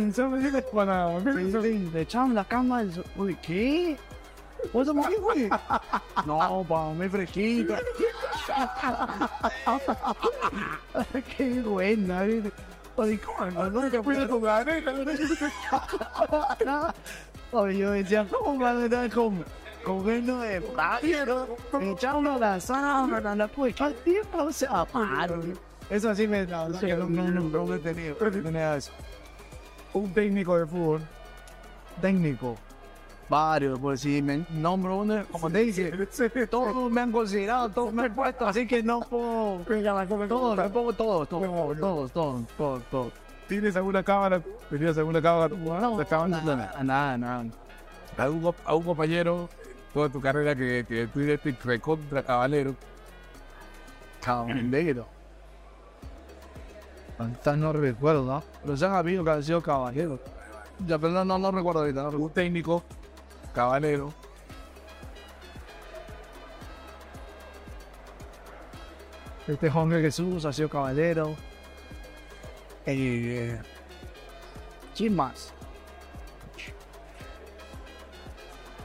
[0.74, 2.84] Para Sí, sí, le echamos la cama
[3.16, 3.98] uy, ¿qué?
[4.74, 5.50] ¿Vos somos qué, güey?
[6.26, 7.76] No, pa, me fresquito.
[11.38, 12.52] qué buena, ¿eh?
[12.98, 14.84] Oye, ¿cómo que fui a jugar, ¿eh?
[17.52, 19.46] Oye, yo decía, ¿cómo va a estar con,
[20.06, 21.58] vino de pájaro?
[21.82, 24.44] Echando la sábana, la pues, ¿qué tiempo?
[24.44, 25.42] O sea, paro.
[25.90, 28.16] Eso sí me da, que no, no, no, no lo he tenido.
[28.20, 28.92] no tenía eso.
[29.94, 31.02] un técnico de fútbol.
[32.02, 32.56] técnico.
[33.28, 35.92] Varios, pues si me nombro uno, como te dice,
[36.48, 39.62] todos me han considerado, todos me han puesto, así que no puedo.
[40.28, 41.42] Todos, me pongo todos, todos,
[41.80, 43.14] todos, todos, todos, todos.
[43.48, 44.42] ¿Tienes alguna cámara?
[44.70, 45.56] ¿Tenías alguna cámara?
[45.56, 47.46] No, ¿Te acaban de- nada, nada, nada.
[48.18, 49.50] ¿Algún, co- algún compañero
[49.94, 52.76] toda tu carrera que, que tú eres recontra caballero?
[54.22, 55.08] Caballero.
[57.18, 58.44] Hasta no recuerdo, ¿no?
[58.62, 60.20] Pero se han habido que han sido caballeros.
[60.86, 62.02] Ya, pero no, no, recuerdo ahorita.
[62.02, 62.26] no recuerdo.
[62.26, 62.84] Un técnico
[63.54, 64.14] caballero.
[69.48, 71.36] Este Jorge Jesús ha sido caballero.
[72.86, 73.60] Eh,
[74.96, 75.54] ¿Quién más?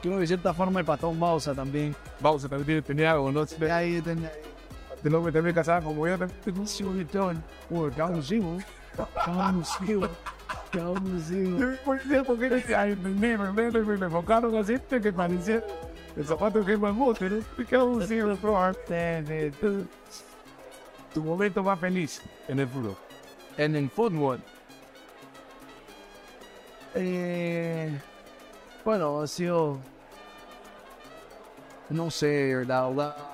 [0.01, 1.95] Creo que de cierta forma el patón Bausa también.
[2.21, 3.45] Vamos a también tenía algo, ¿no?
[3.71, 4.31] Ahí tenía.
[5.03, 6.19] De lo que también casaba como yo.
[6.45, 7.33] Tengo un sigo de todo.
[7.71, 8.59] Uy, cada uno sigo.
[9.15, 10.09] Cada uno sigo.
[10.71, 11.59] Cada uno sigo.
[12.27, 15.63] porque ay, negro, negro, y me enfocaron así que parecía
[16.17, 17.43] el zapato que es más gusto, ¿no?
[17.69, 18.23] Cada uno sigue
[21.15, 22.97] Tu momento más feliz en el fútbol.
[23.57, 24.41] En el fútbol.
[26.95, 27.99] Eh,
[28.85, 29.79] bueno, ha sido.
[31.89, 33.30] No sé, la verdad.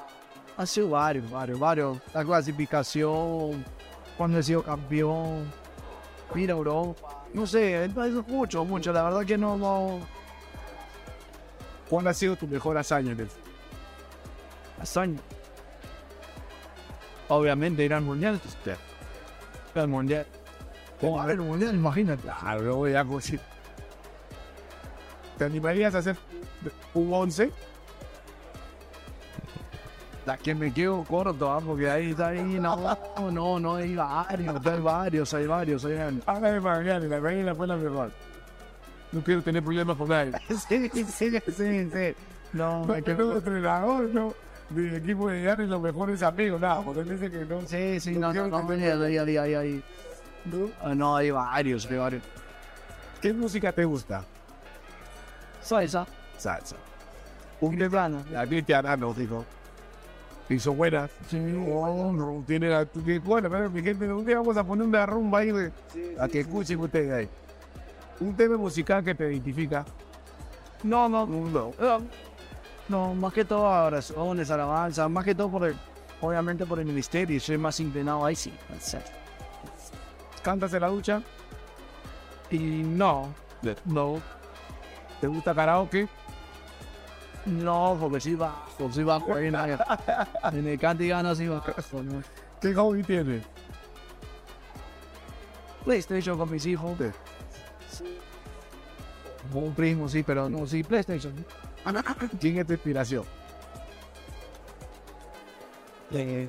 [0.56, 1.98] Ha sido varios, varios, varios.
[2.14, 3.64] La clasificación,
[4.16, 5.52] cuando he sido campeón,
[6.34, 7.24] ir a Europa.
[7.34, 7.94] No sé, es
[8.26, 8.92] mucho, mucho.
[8.92, 10.00] La verdad que no, no.
[11.90, 13.28] ¿Cuál ha sido tu mejor hazaña en el
[14.80, 15.20] hazaña.
[17.28, 18.40] Obviamente ir al mundial.
[18.64, 20.26] Ir al mundial.
[21.00, 21.74] ¿Cómo a ver el mundial?
[21.74, 22.22] Imagínate.
[22.22, 23.40] Claro, voy a decir.
[25.36, 26.16] ¿Te animarías a hacer
[26.94, 27.52] un 11?
[30.26, 32.98] La que me quedo corto, ah, porque ahí está ahí, no,
[33.30, 36.22] no, no, hay varios, hay varios, hay varios, hay varios.
[36.28, 38.10] Hágame de Magallanes, la Magallanes fue la mejor.
[39.12, 40.32] No quiero tener problemas con nadie.
[40.48, 42.14] Sí, sí, sí, sí.
[42.52, 43.22] No, No, hay que que...
[43.22, 44.34] no entrenador, no.
[44.70, 47.60] Mi equipo de Llanes, los mejores amigos, nada, porque dice que no.
[47.60, 49.84] Sí, sí, no, no, no, ahí, ahí, ahí, ahí, ahí.
[50.82, 52.22] Ah, No, hay varios, hay varios.
[53.22, 54.24] ¿Qué música te gusta?
[55.62, 56.04] Salsa,
[56.36, 56.74] Salsa.
[57.60, 58.24] un de plano.
[58.32, 59.44] La cristiana nos dijo.
[60.48, 61.10] Hizo buenas.
[61.28, 62.86] Sí, No, tiene la.
[63.24, 65.72] Bueno, pero mi gente, un día vamos a poner una rumba ahí de,
[66.20, 67.28] a que escuchen ustedes ahí.
[68.20, 69.84] Un tema musical que te identifica.
[70.84, 71.72] no, no, No.
[71.80, 72.02] no,
[72.88, 75.76] no, más que todo oraciones, alabanza, más que todo por el,
[76.20, 78.52] obviamente por el ministerio, soy más inclinado ahí, sí.
[80.42, 81.22] ¿Cantas en la ducha?
[82.52, 83.34] Y no,
[83.84, 84.20] no,
[85.20, 86.08] ¿Te gusta karaoke?
[87.46, 92.02] No, porque sí bajo, sí bajo ahí en, el canto y gana sí bajo.
[92.02, 92.20] ¿no?
[92.60, 93.44] ¿Qué hobby tienes?
[95.84, 96.98] PlayStation con mis hijos.
[99.52, 101.32] Con un primo, sí, pero no, sí, PlayStation.
[102.40, 103.24] ¿Quién es tu inspiración?
[106.10, 106.48] Eh,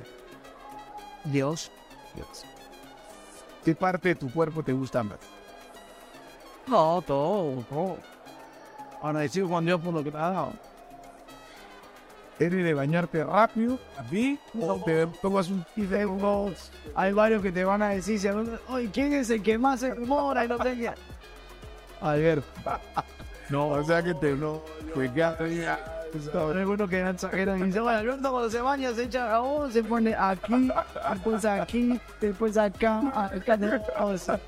[1.24, 1.70] Dios.
[3.64, 5.18] ¿Qué parte de tu cuerpo te gusta más?
[6.66, 7.98] No, todo, todo.
[9.00, 10.52] Agradecido con Dios por lo que me ha dado.
[12.38, 13.78] ¿Eres de bañarte rápido?
[13.96, 14.38] ¿A mí?
[14.60, 16.52] ¿O te tomas un luego
[16.94, 18.20] hay varios que te van a decir,
[18.68, 20.44] "Oye, ¿quién es el que más se demora?
[20.44, 20.92] Y no sé qué.
[22.00, 22.46] Alberto.
[23.50, 24.60] No, o sea que te no.
[24.92, 25.34] Pues ya
[26.34, 30.14] algunos que exageran y dicen, bueno, Alberto cuando se baña se echa jabón, se pone
[30.14, 30.70] aquí,
[31.10, 33.58] después aquí, después acá, acá,
[34.00, 34.38] o sea,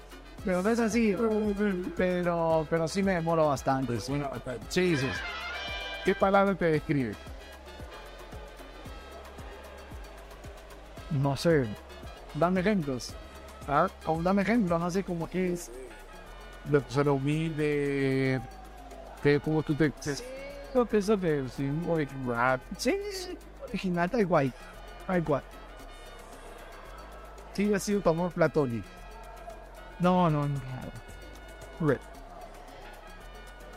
[0.44, 1.16] pero no es así,
[1.96, 3.98] pero, pero sí me demoro bastante.
[4.68, 5.08] Sí, sí.
[6.04, 7.14] ¿Qué palabra te describe?
[11.10, 11.66] No sé,
[12.34, 13.14] dame ejemplos.
[13.68, 13.88] ¿Ah?
[14.06, 15.70] O dame ejemplos, no sé cómo que es.
[16.64, 18.40] De persona humilde.
[19.22, 19.92] Que como tú te.
[20.74, 22.60] Yo pienso que sí, muy rap.
[22.76, 24.52] Sí, sí, original, tal cual,
[25.06, 25.42] tal cual.
[27.52, 28.86] Sí, ha sido tu amor platónico.
[29.98, 30.60] No, no, no.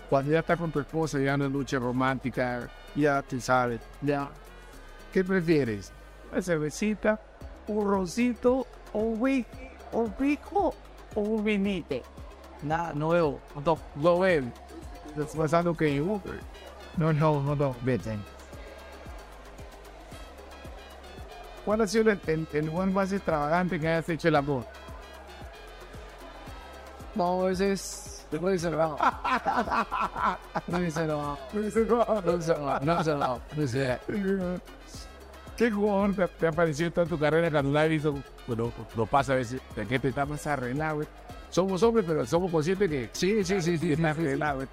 [0.09, 3.81] Cuando ya estás con tu esposa, ya no es lucha romántica, ya te sabes.
[4.01, 4.29] Ya.
[5.11, 5.91] ¿Qué prefieres?
[6.33, 7.19] ¿Una cervecita,
[7.67, 10.73] un roncito, un whisky, un pico
[11.13, 12.01] o un vinito?
[12.63, 13.39] Nada, no veo.
[13.63, 14.51] No, Lo ven.
[15.11, 16.39] Estás pasando que Uber.
[16.97, 18.17] no, no, no, no, vete.
[21.63, 24.65] ¿Cuál ha sido el, el- el lugar más extravagante que hayas hecho el amor?
[27.13, 28.25] No, ese es.
[28.31, 28.97] Te puede ser no.
[30.67, 31.05] No dice
[35.57, 38.15] ¿Qué jugador te, te ha parecido en tu carrera cuando la has visto?
[38.47, 41.07] Bueno, lo pasa a veces, de que te está más arreglado, güey.
[41.49, 43.93] Somos hombres, pero somos conscientes que Sí, sí, sí, sí.
[43.93, 44.67] está arreglado, güey.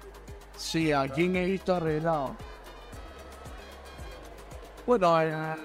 [0.57, 2.35] Sí, ¿a quién he visto arreglado?
[4.85, 5.55] Bueno, eh,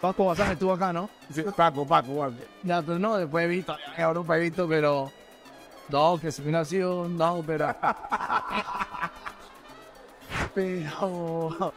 [0.00, 1.08] Paco Bazán estuvo acá, ¿no?
[1.32, 2.44] Sí, Paco, Paco, guardia.
[2.64, 5.12] Ya, pero no, después he visto, en Europa he visto, pero.
[5.88, 7.68] No, que se me nació, no, pero.
[10.54, 11.72] pero.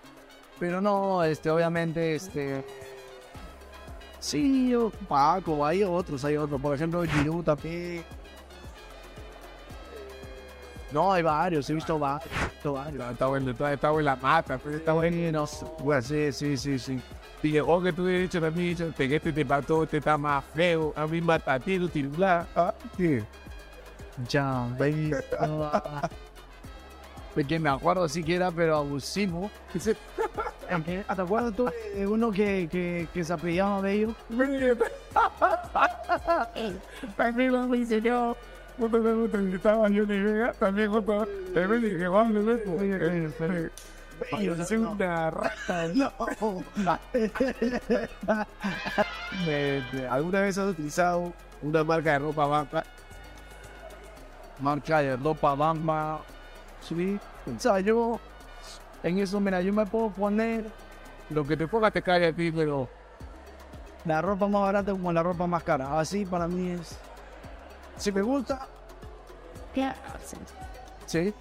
[0.60, 2.64] Pero no, este, obviamente, este.
[4.20, 6.60] Sí, yo, Paco, hay otros, hay otros.
[6.60, 8.04] Por ejemplo, Giroud también.
[10.92, 12.32] No, hay varios, he visto varios.
[12.56, 15.46] Está bueno, está, está en la mata, pues, está bueno.
[15.80, 17.02] Bueno, sí, sí, sí, sí.
[17.44, 20.44] Y llegó que tú he dicho también, dicho, que este te mató, este está más
[20.56, 22.48] feo, a mí mata a ti, no te bla.
[22.56, 23.20] Ah, sí.
[24.28, 25.14] Ya, baby.
[27.38, 29.52] Porque me acuerdo siquiera, pero abusivo.
[29.78, 34.16] ¿Te acuerdas tú de uno que, que, que se apellidaba Bello?
[37.16, 38.36] También lo hice yo.
[38.80, 42.66] Justo me gusta que estaba yo ni vega, también justo también dije, Juan, no es
[44.32, 45.88] Bello, es una rata.
[45.94, 46.12] No.
[50.10, 52.84] ¿Alguna vez has utilizado una marca de ropa banca?
[54.60, 56.20] Marca de ropa Bamba.
[56.88, 57.20] Sí.
[57.56, 58.20] O sea, yo.
[59.04, 60.66] En eso, mira, yo me puedo poner
[61.30, 62.90] Lo que te ponga te cae a ti, pero
[64.06, 66.00] la ropa más barata como la ropa más cara.
[66.00, 66.98] Así para mí es.
[67.98, 68.68] Si me gusta,
[71.06, 71.34] sí.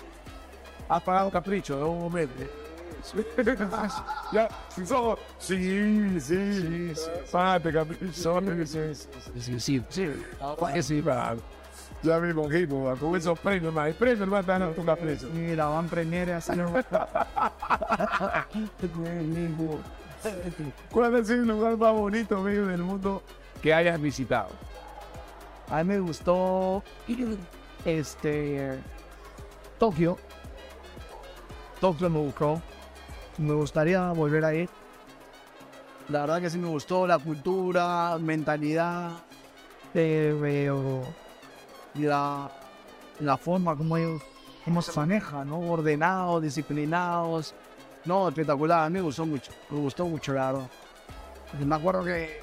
[0.88, 2.34] Has pagado capricho un momento.
[4.32, 4.48] ya.
[5.38, 6.92] Sí, sí, sí.
[8.66, 9.82] Sí, sí, sí.
[9.90, 10.12] sí.
[10.82, 11.36] Sí, va.
[12.02, 13.88] Ya me imagino, va, con esos premios, más.
[13.88, 15.28] El premio, hermano, te dan tu capricho.
[15.32, 16.52] Mira, van premiere así.
[20.90, 23.22] ¿Cuál sido el lugar más bonito, medio del mundo
[23.62, 24.48] que hayas visitado?
[25.70, 26.82] A mí me gustó
[27.84, 28.78] este
[29.78, 30.18] Tokio.
[31.80, 32.60] Tokio me gustó.
[33.38, 34.68] Me gustaría volver a ir.
[36.08, 39.10] La verdad que sí me gustó la cultura, mentalidad,
[39.92, 41.02] eh, veo
[42.04, 42.50] la,
[43.20, 44.22] la forma como ellos
[44.64, 45.60] cómo se manejan, ¿no?
[45.60, 47.54] Ordenados, disciplinados.
[48.04, 50.70] No, espectacular, a mí me gustó mucho, me gustó mucho, la verdad.
[51.64, 52.40] Me acuerdo que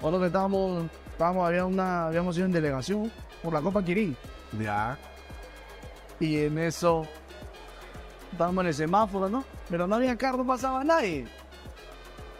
[0.00, 3.10] cuando estábamos, estábamos había una, habíamos ido en delegación
[3.42, 4.16] por la Copa Kirin.
[4.58, 4.98] Ya.
[6.18, 7.06] Y en eso
[8.32, 9.44] estábamos en el semáforo, ¿no?
[9.70, 11.26] Pero no había carro, no pasaba nadie.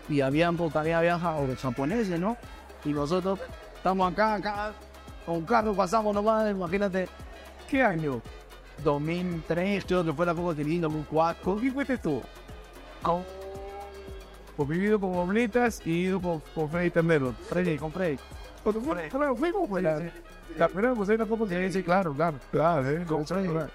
[0.09, 2.37] Y habían, porque había viajado los japoneses, ¿no?
[2.85, 3.39] Y nosotros
[3.77, 4.73] estamos acá, acá,
[5.27, 7.09] con carro pasamos nomás, imagínate.
[7.69, 8.23] ¿Qué año?
[8.85, 11.43] 2003, creo que fue la Copa Kirin, 2004.
[11.43, 12.23] ¿Con quién fuiste tú?
[13.03, 13.25] Con
[14.57, 17.33] Pues he ido con Oblitas y ido con, con Freddy Ternero.
[17.49, 18.19] Freddy, con Freddy.
[18.63, 19.83] Cuando fue, claro, fuimos, pues.
[19.83, 20.01] La,
[20.57, 22.39] la primera pues ahí la copa que sí, claro, claro.
[22.53, 23.49] Claro, eh, con Freddy.
[23.49, 23.71] Freddy.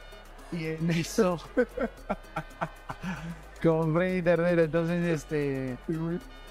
[0.53, 1.39] Y en eso,
[3.63, 5.77] con Freddy Ternero, entonces, este,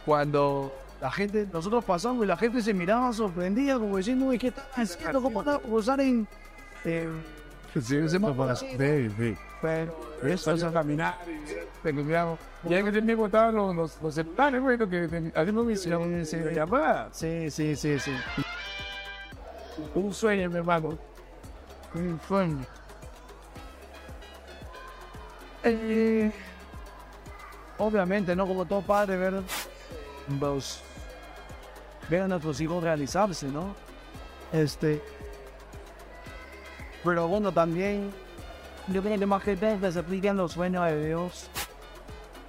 [0.06, 4.48] cuando la gente, nosotros pasamos y la gente se miraba sorprendida, como diciendo, "Uy, ¿qué
[4.48, 5.22] están haciendo?
[5.22, 6.28] ¿Cómo están cruzar en,
[6.84, 7.22] en
[7.80, 8.66] Sí, ese para sí,
[9.16, 9.36] sí.
[9.62, 9.94] Pero
[10.24, 11.18] eso es caminar,
[11.82, 12.36] peculiar.
[12.68, 16.36] Y hay que tener botados los, los, los celulares, güey, lo que hacemos misión sí,
[16.38, 17.08] de llamada.
[17.12, 18.12] Sí, sí, sí, sí.
[19.94, 20.98] Un sueño, mi hermano.
[21.94, 22.66] Un sueño.
[25.62, 26.32] Eh,
[27.78, 28.46] obviamente, ¿no?
[28.48, 29.42] Como todo padre, ver,
[30.40, 30.82] pues,
[32.10, 33.74] ver a nuestros hijos realizarse, ¿no?
[34.52, 35.00] Este.
[37.04, 38.10] Pero bueno, también
[38.88, 41.48] yo creo que más que se aplican los sueños de Dios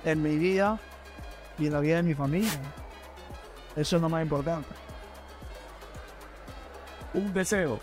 [0.04, 0.80] en mi vida
[1.58, 2.60] y en la vida de mi familia.
[3.76, 4.68] Eso es lo más importante.
[7.14, 7.80] Un deseo.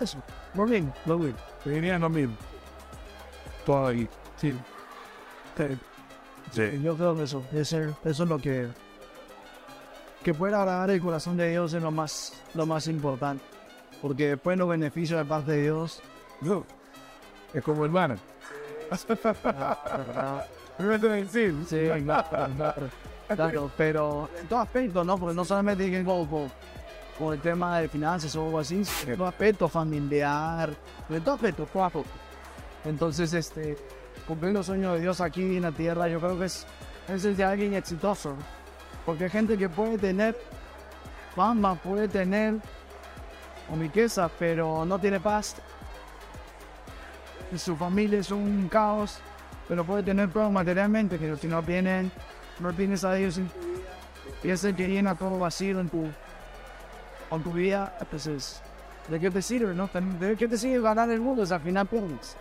[0.00, 0.22] Eso.
[0.54, 1.36] Muy bien, bien.
[1.64, 2.36] Te diría lo mismo.
[3.66, 4.08] Todo ahí.
[4.36, 4.54] Sí.
[6.52, 6.80] Sí.
[6.82, 8.68] Yo creo que eso, eso, eso es lo que
[10.22, 13.44] que pueda agradar el corazón de Dios es lo más, lo más importante.
[14.02, 16.00] Porque después los beneficios de parte de Dios.
[16.40, 16.64] No.
[17.52, 18.16] Es como hermano.
[20.78, 21.54] Me decir.
[21.66, 21.88] Sí,
[23.34, 25.18] claro, pero en todo aspecto, ¿no?
[25.18, 29.18] Porque no solamente que ver con, el tema de finanzas o algo así, sino en
[29.18, 30.70] todo aspecto familiar,
[31.10, 32.04] en todo aspecto, cuatro.
[32.84, 33.76] Entonces, este,
[34.26, 36.64] cumplir los sueños de Dios aquí en la tierra, yo creo que es,
[37.08, 38.36] es de alguien exitoso.
[39.04, 40.36] Porque hay gente que puede tener
[41.34, 42.56] fama, puede tener
[43.76, 45.56] riqueza, pero no tiene paz.
[47.56, 49.18] Su familia es un caos,
[49.66, 52.10] pero puede tener pruebas materialmente, pero si no tienen,
[52.60, 53.58] no tienes a Dios en tu
[54.42, 56.10] vida, que llena todo vacío en tu,
[57.30, 58.60] en tu vida, entonces,
[59.08, 59.88] ¿de qué te no?
[60.18, 61.46] ¿De qué te ganar el mundo?
[61.46, 62.36] si al final pierdes.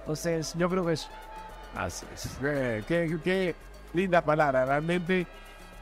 [0.00, 1.08] Entonces, yo creo que es.
[1.76, 2.38] Así es.
[2.42, 3.54] Eh, qué, qué
[3.92, 5.26] linda palabra, realmente.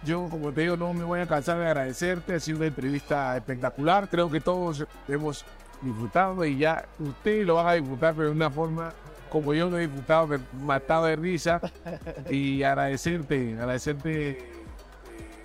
[0.05, 2.35] Yo, como te digo, no me voy a cansar de agradecerte.
[2.35, 4.09] Ha sido una entrevista espectacular.
[4.09, 5.45] Creo que todos hemos
[5.83, 8.93] disfrutado y ya usted lo va a disfrutar, pero de una forma
[9.29, 11.61] como yo lo he disfrutado, me he matado de risa.
[12.31, 14.53] Y agradecerte, agradecerte eh,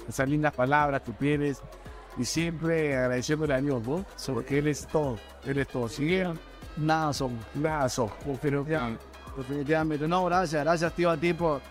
[0.08, 1.62] esas lindas palabras que tienes
[2.18, 4.06] y siempre agradeciéndole a Dios, ¿no?
[4.28, 5.88] Porque Él es todo, Él es todo.
[5.88, 6.28] Sigue,
[6.78, 7.44] Nada somos.
[7.56, 8.12] nada sos,
[8.42, 8.66] pero
[9.38, 10.08] Definitivamente.
[10.08, 11.62] No, gracias, gracias tío a ti por,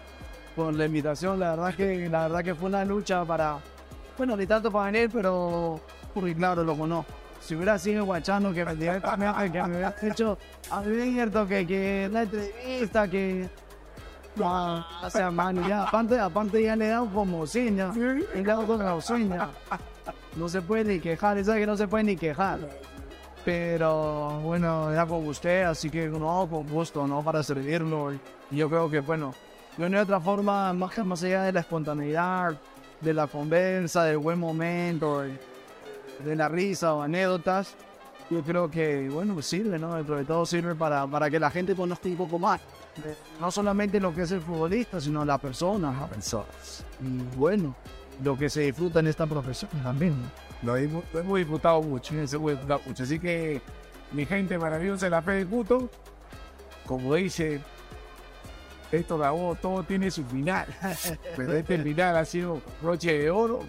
[0.55, 1.41] por la invitación.
[1.41, 3.59] La verdad que, la verdad que fue una lucha para,
[4.17, 5.81] bueno, ni tanto para venir, pero
[6.15, 7.13] porque claro, lo conozco.
[7.41, 10.39] Si hubiera sido guachano que me que me hubiera hecho
[10.71, 13.49] abierto que, que la entrevista, que
[14.37, 18.43] no, o sea, man, ya, aparte, aparte ya le he dado como señas, le he
[18.43, 19.49] dado con la señas.
[20.37, 22.61] No se puede ni quejar, esa que no se puede ni quejar.
[23.45, 27.23] Pero bueno, ya con usted, así que no, con gusto, ¿no?
[27.23, 28.13] Para servirlo.
[28.51, 29.35] Y yo creo que, bueno,
[29.77, 32.59] de una u otra forma, más, que- allá de la espontaneidad,
[33.01, 35.39] de la conversa, del buen momento, de,
[36.25, 37.75] de la risa o anécdotas,
[38.31, 39.95] yo creo que, bueno, pues sirve, ¿no?
[39.97, 42.61] Dentro de todo sirve para, para que la gente conozca un poco más.
[43.03, 46.09] de- no solamente lo que es el futbolista, sino la persona, ¿no?
[47.01, 47.75] Y bueno,
[48.23, 50.15] lo que se disfruta en esta profesión también.
[50.63, 53.03] Lo hemos, lo hemos disfrutado mucho, eso hemos disfrutado mucho.
[53.03, 53.61] Así que,
[54.13, 55.89] mi gente maravillosa de la fe del Cuto,
[56.87, 57.61] como dice,
[58.93, 60.67] esto grabó, todo tiene su final.
[61.37, 63.61] Pero este final ha sido broche de oro,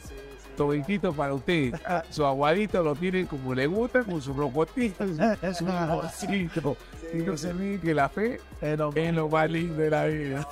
[0.55, 1.79] toditito para ustedes.
[2.09, 5.05] Su aguadito lo tienen como le gusta, con su rocotito,
[5.41, 6.77] Es su bolsito.
[7.13, 10.47] Y no se olviden que la fe es lo más lindo de la vida.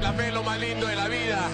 [0.00, 1.48] La fe es lo más lindo de la vida.